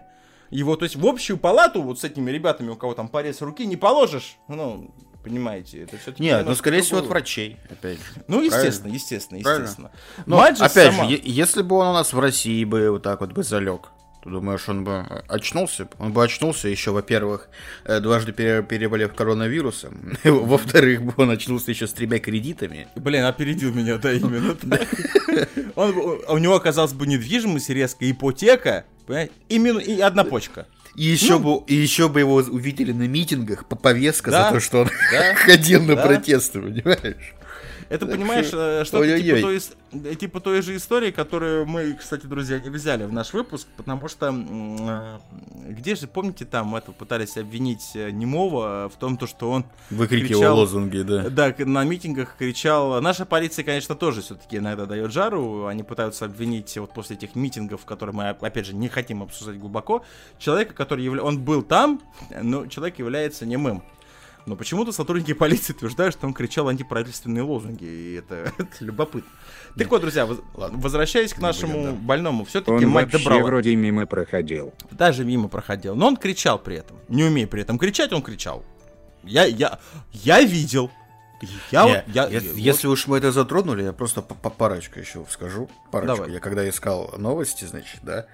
[0.50, 3.66] Его, то есть, в общую палату вот с этими ребятами, у кого там порез руки,
[3.66, 4.38] не положишь.
[4.50, 6.24] Ну, понимаете, это все-таки...
[6.24, 8.24] Нет, ну, скорее всего, от врачей, опять же.
[8.28, 9.92] Ну, естественно, естественно, естественно.
[10.26, 11.10] Но, Мать же опять сама...
[11.10, 13.92] же, если бы он у нас в России бы вот так вот бы залег,
[14.24, 15.88] ты думаешь, он бы очнулся?
[15.98, 17.50] Он бы очнулся еще, во-первых,
[17.86, 20.16] э, дважды переболев коронавирусом.
[20.24, 22.88] Во-вторых, бы он очнулся еще с тремя кредитами.
[22.96, 24.88] Блин, опередил меня, да, именно так.
[25.76, 28.86] У него оказалась бы недвижимость резко, ипотека,
[29.80, 30.68] и одна почка.
[30.96, 34.56] И еще, ну, бы, и еще бы его увидели на митингах по повестка да, за
[34.56, 36.06] то, что он да, ходил на да.
[36.06, 37.34] протесты, понимаешь?
[37.92, 39.60] Это, понимаешь, э, что-то типа той,
[39.92, 44.08] э, типа той же истории, которую мы, кстати, друзья, не взяли в наш выпуск, потому
[44.08, 45.20] что э,
[45.74, 51.02] где же, помните, там это пытались обвинить Немова в том, то, что он выкрикивал лозунги,
[51.02, 51.30] да.
[51.30, 53.02] Да, на митингах кричал.
[53.02, 55.66] Наша полиция, конечно, тоже все-таки иногда дает жару.
[55.66, 60.06] Они пытаются обвинить вот после этих митингов, которые мы, опять же, не хотим обсуждать глубоко,
[60.40, 61.24] человека, который явля...
[61.24, 62.00] он был там,
[62.42, 63.84] но человек является немым.
[64.46, 69.30] Но почему-то сотрудники полиции утверждают, что он кричал антиправительственные лозунги, и это, это любопытно.
[69.78, 72.02] Так вот, друзья, воз, возвращаясь к нашему будем, да.
[72.02, 73.44] больному, все-таки Майк Доброва...
[73.44, 74.74] вроде мимо проходил.
[74.92, 76.98] Даже мимо проходил, но он кричал при этом.
[77.08, 78.64] Не умея при этом кричать, он кричал.
[79.24, 79.80] Я, я,
[80.12, 80.92] я видел.
[81.72, 82.94] Я, Не, я, я, если вот...
[82.94, 85.70] уж мы это затронули, я просто по, по парочку еще скажу.
[85.92, 86.18] Парочку.
[86.18, 86.32] Давай.
[86.32, 88.28] Я когда искал новости, значит, да,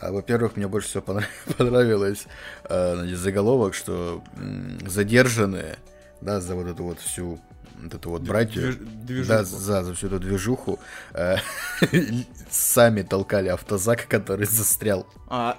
[0.00, 1.02] во-первых, мне больше всего
[1.56, 2.26] понравилось
[2.64, 4.22] э, заголовок, что
[4.86, 5.78] задержанные,
[6.20, 7.40] да, за вот эту вот всю
[7.82, 8.76] вот эту вот братью,
[9.26, 10.78] да, за, за всю эту движуху,
[11.14, 11.36] э,
[12.50, 15.06] сами толкали автозак, который застрял.
[15.28, 15.56] А...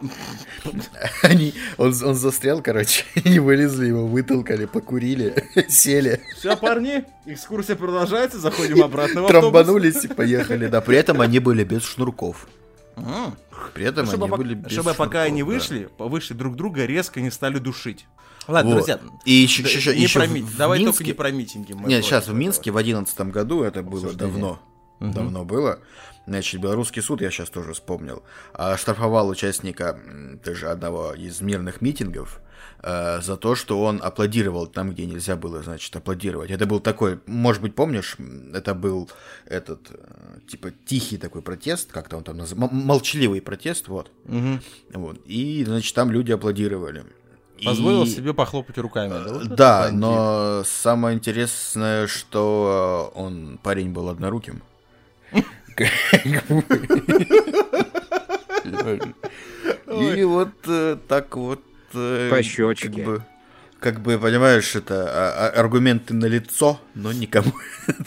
[1.23, 6.21] Они, он, он застрял, короче, они вылезли, его вытолкали, покурили, сели.
[6.37, 9.51] Все, парни, экскурсия продолжается, заходим обратно в автобус.
[9.51, 12.47] Трамбанулись и поехали, да, при этом они были без шнурков.
[13.73, 16.05] При этом чтобы они были без Чтобы пока они вышли, да.
[16.05, 18.07] вышли друг друга, резко не стали душить.
[18.47, 18.77] Ладно, вот.
[18.77, 18.99] друзья.
[19.25, 20.41] И еще, да, еще, не еще про ми...
[20.41, 20.97] в Давай Минске...
[20.97, 21.73] только не про митинги.
[21.73, 24.59] Нет, сейчас в Минске в одиннадцатом году, это было давно.
[24.99, 25.13] Угу.
[25.13, 25.79] Давно было.
[26.25, 29.99] Значит, белорусский суд, я сейчас тоже вспомнил, оштрафовал участника
[30.43, 32.41] тоже одного из мирных митингов
[32.81, 36.51] э, за то, что он аплодировал там, где нельзя было, значит, аплодировать.
[36.51, 38.17] Это был такой, может быть, помнишь,
[38.53, 39.09] это был
[39.45, 44.11] этот, э, типа, тихий такой протест, как-то он там называл, молчаливый протест, вот.
[44.25, 44.59] Угу.
[44.93, 45.17] вот.
[45.25, 47.05] И, значит, там люди аплодировали.
[47.63, 49.09] Позволил И- себе похлопать руками.
[49.09, 54.63] Да, вот это Да, но самое интересное, что э, он парень был одноруким.
[59.89, 61.61] И вот э, так вот...
[61.93, 62.89] э, По щёчке.
[62.89, 63.23] Как бы,
[63.79, 67.53] как бы, понимаешь, это а- а- аргументы на лицо, но никому.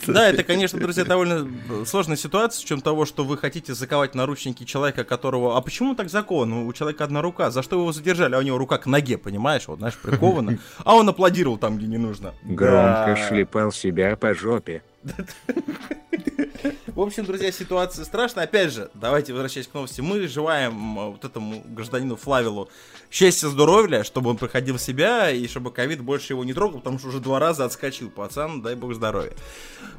[0.06, 4.12] Да, это, конечно, друзья, довольно э, сложная ситуация, с чем того, что вы хотите заковать
[4.12, 5.56] в наручники человека, которого...
[5.56, 6.52] А почему так закон?
[6.52, 7.50] У человека одна рука.
[7.50, 8.34] За что его задержали?
[8.34, 9.66] А у него рука к ноге, понимаешь?
[9.66, 10.58] Вот, знаешь, прикована.
[10.84, 12.34] А он аплодировал там, где не нужно.
[12.42, 13.28] Громко Да.
[13.28, 14.82] шлепал себя по жопе.
[16.94, 18.44] В общем, друзья, ситуация страшная.
[18.44, 20.02] Опять же, давайте возвращаясь к новости.
[20.02, 22.68] Мы желаем э, вот этому гражданину Флавилу
[23.10, 26.98] счастья, здоровья, чтобы он приходил в себя и чтобы ковид больше его не трогал, потому
[26.98, 29.32] что уже два раза отскочил пацан, дай бог здоровья.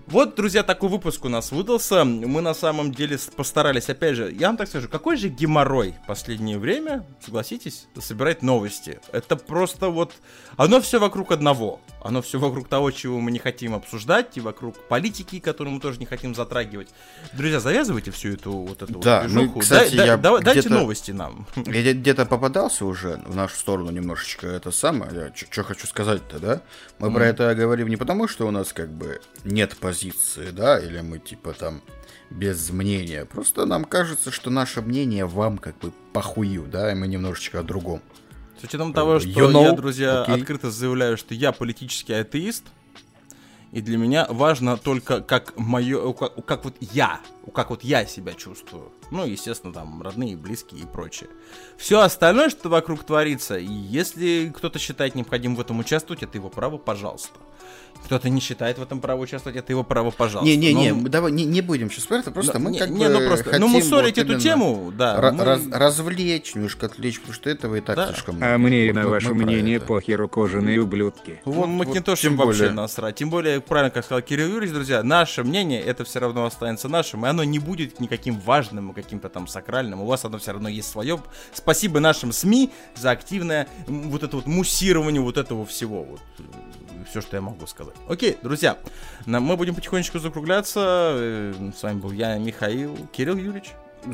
[0.06, 2.06] Вот, друзья, такой выпуск у нас выдался.
[2.06, 6.60] Мы на самом деле постарались, опять же, я вам так скажу, какой же геморрой последнее
[6.60, 9.00] время, согласитесь, собирать новости.
[9.12, 10.14] Это просто вот,
[10.58, 11.80] оно все вокруг одного.
[12.04, 16.00] Оно все вокруг того, чего мы не хотим обсуждать, и вокруг политики, которую мы тоже
[16.00, 16.83] не хотим затрагивать.
[17.34, 19.60] Друзья, завязывайте всю эту вот эту Да, вот ну, движуху.
[19.62, 21.48] кстати, Дай- я да- дайте новости нам.
[21.56, 25.34] Я где- где-то попадался уже в нашу сторону немножечко это самое.
[25.36, 26.62] Что хочу сказать-то, да?
[27.00, 31.02] Мы про это говорим не потому, что у нас как бы нет позиции, да, или
[31.02, 31.82] мы типа там
[32.30, 33.26] без мнения.
[33.26, 37.64] Просто нам кажется, что наше мнение вам как бы похую, да, и мы немножечко о
[37.64, 38.02] другом.
[38.60, 40.36] С учетом того, что You know, я, друзья, окей.
[40.36, 42.64] открыто заявляю, что я политический атеист,
[43.74, 47.20] и для меня важно только как мое, как, как вот я,
[47.52, 48.92] как вот я себя чувствую.
[49.12, 51.30] Ну, естественно, там родные, близкие и прочее.
[51.78, 56.50] Все остальное, что вокруг творится, и если кто-то считает необходимым в этом участвовать, это его
[56.50, 57.38] право, пожалуйста.
[58.06, 60.50] Кто-то не считает в этом право участвовать, это его право, пожалуйста.
[60.50, 62.90] Не-не-не, Но- мы давай не, не будем сейчас про это, просто Ну, мы не, как
[62.90, 65.18] не, бы ну просто, ну хотим мусорить вот эту тему, да.
[65.22, 68.08] ра- мы- раз- развлечь, немножко отвлечь, потому что этого и так Да.
[68.08, 68.40] слишком.
[68.42, 69.86] А мне Вот- на вот ваше мы мнение это.
[69.86, 71.40] похеру кожаные ублюдки.
[71.46, 72.76] Вот, Вот- Макинтошем вот тем вообще более.
[72.76, 73.16] насрать.
[73.16, 77.26] Тем более, правильно, как сказал Кирилл Юрьевич, друзья, наше мнение, это все равно останется нашим,
[77.26, 80.02] и оно не будет никаким важным, и каким-то там сакральным.
[80.02, 81.22] У вас оно все равно есть свое.
[81.54, 86.04] Спасибо нашим СМИ за активное вот это вот муссирование вот этого всего.
[86.04, 86.22] Вот
[87.10, 87.96] все, что я могу сказать.
[88.08, 88.78] Окей, друзья,
[89.26, 90.80] мы будем потихонечку закругляться.
[91.16, 93.72] Э, С вами был я, Михаил, Кирилл Юрьевич.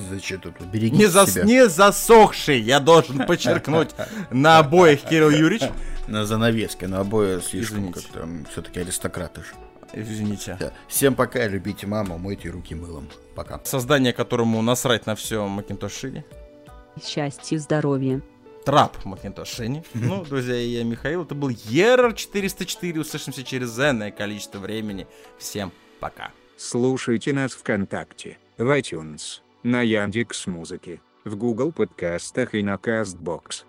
[0.10, 0.60] Зачем тут?
[0.72, 1.44] Берегите Не, зас- себя.
[1.44, 3.90] не засохший, я должен подчеркнуть
[4.32, 5.70] на обоих, Кирилл Юрьевич.
[6.08, 9.46] На занавеске, на обои слишком как-то все-таки аристократы ж.
[9.94, 10.58] Извините.
[10.60, 10.74] Да.
[10.88, 13.10] Всем пока, любите маму, мойте руки мылом.
[13.36, 13.60] Пока.
[13.64, 16.26] Создание, которому насрать на все Макинтош Шини.
[17.04, 18.22] Счастья, здоровья.
[18.66, 19.84] Трап Макинтош Шини.
[19.94, 21.24] Ну, друзья, я Михаил.
[21.24, 23.00] Это был Ерр 404.
[23.00, 25.08] Услышимся через энное количество времени.
[25.38, 26.32] Всем пока.
[26.58, 33.64] Слушайте нас ВКонтакте, в iTunes, на Яндекс Музыке, в Google подкастах и на Castbox.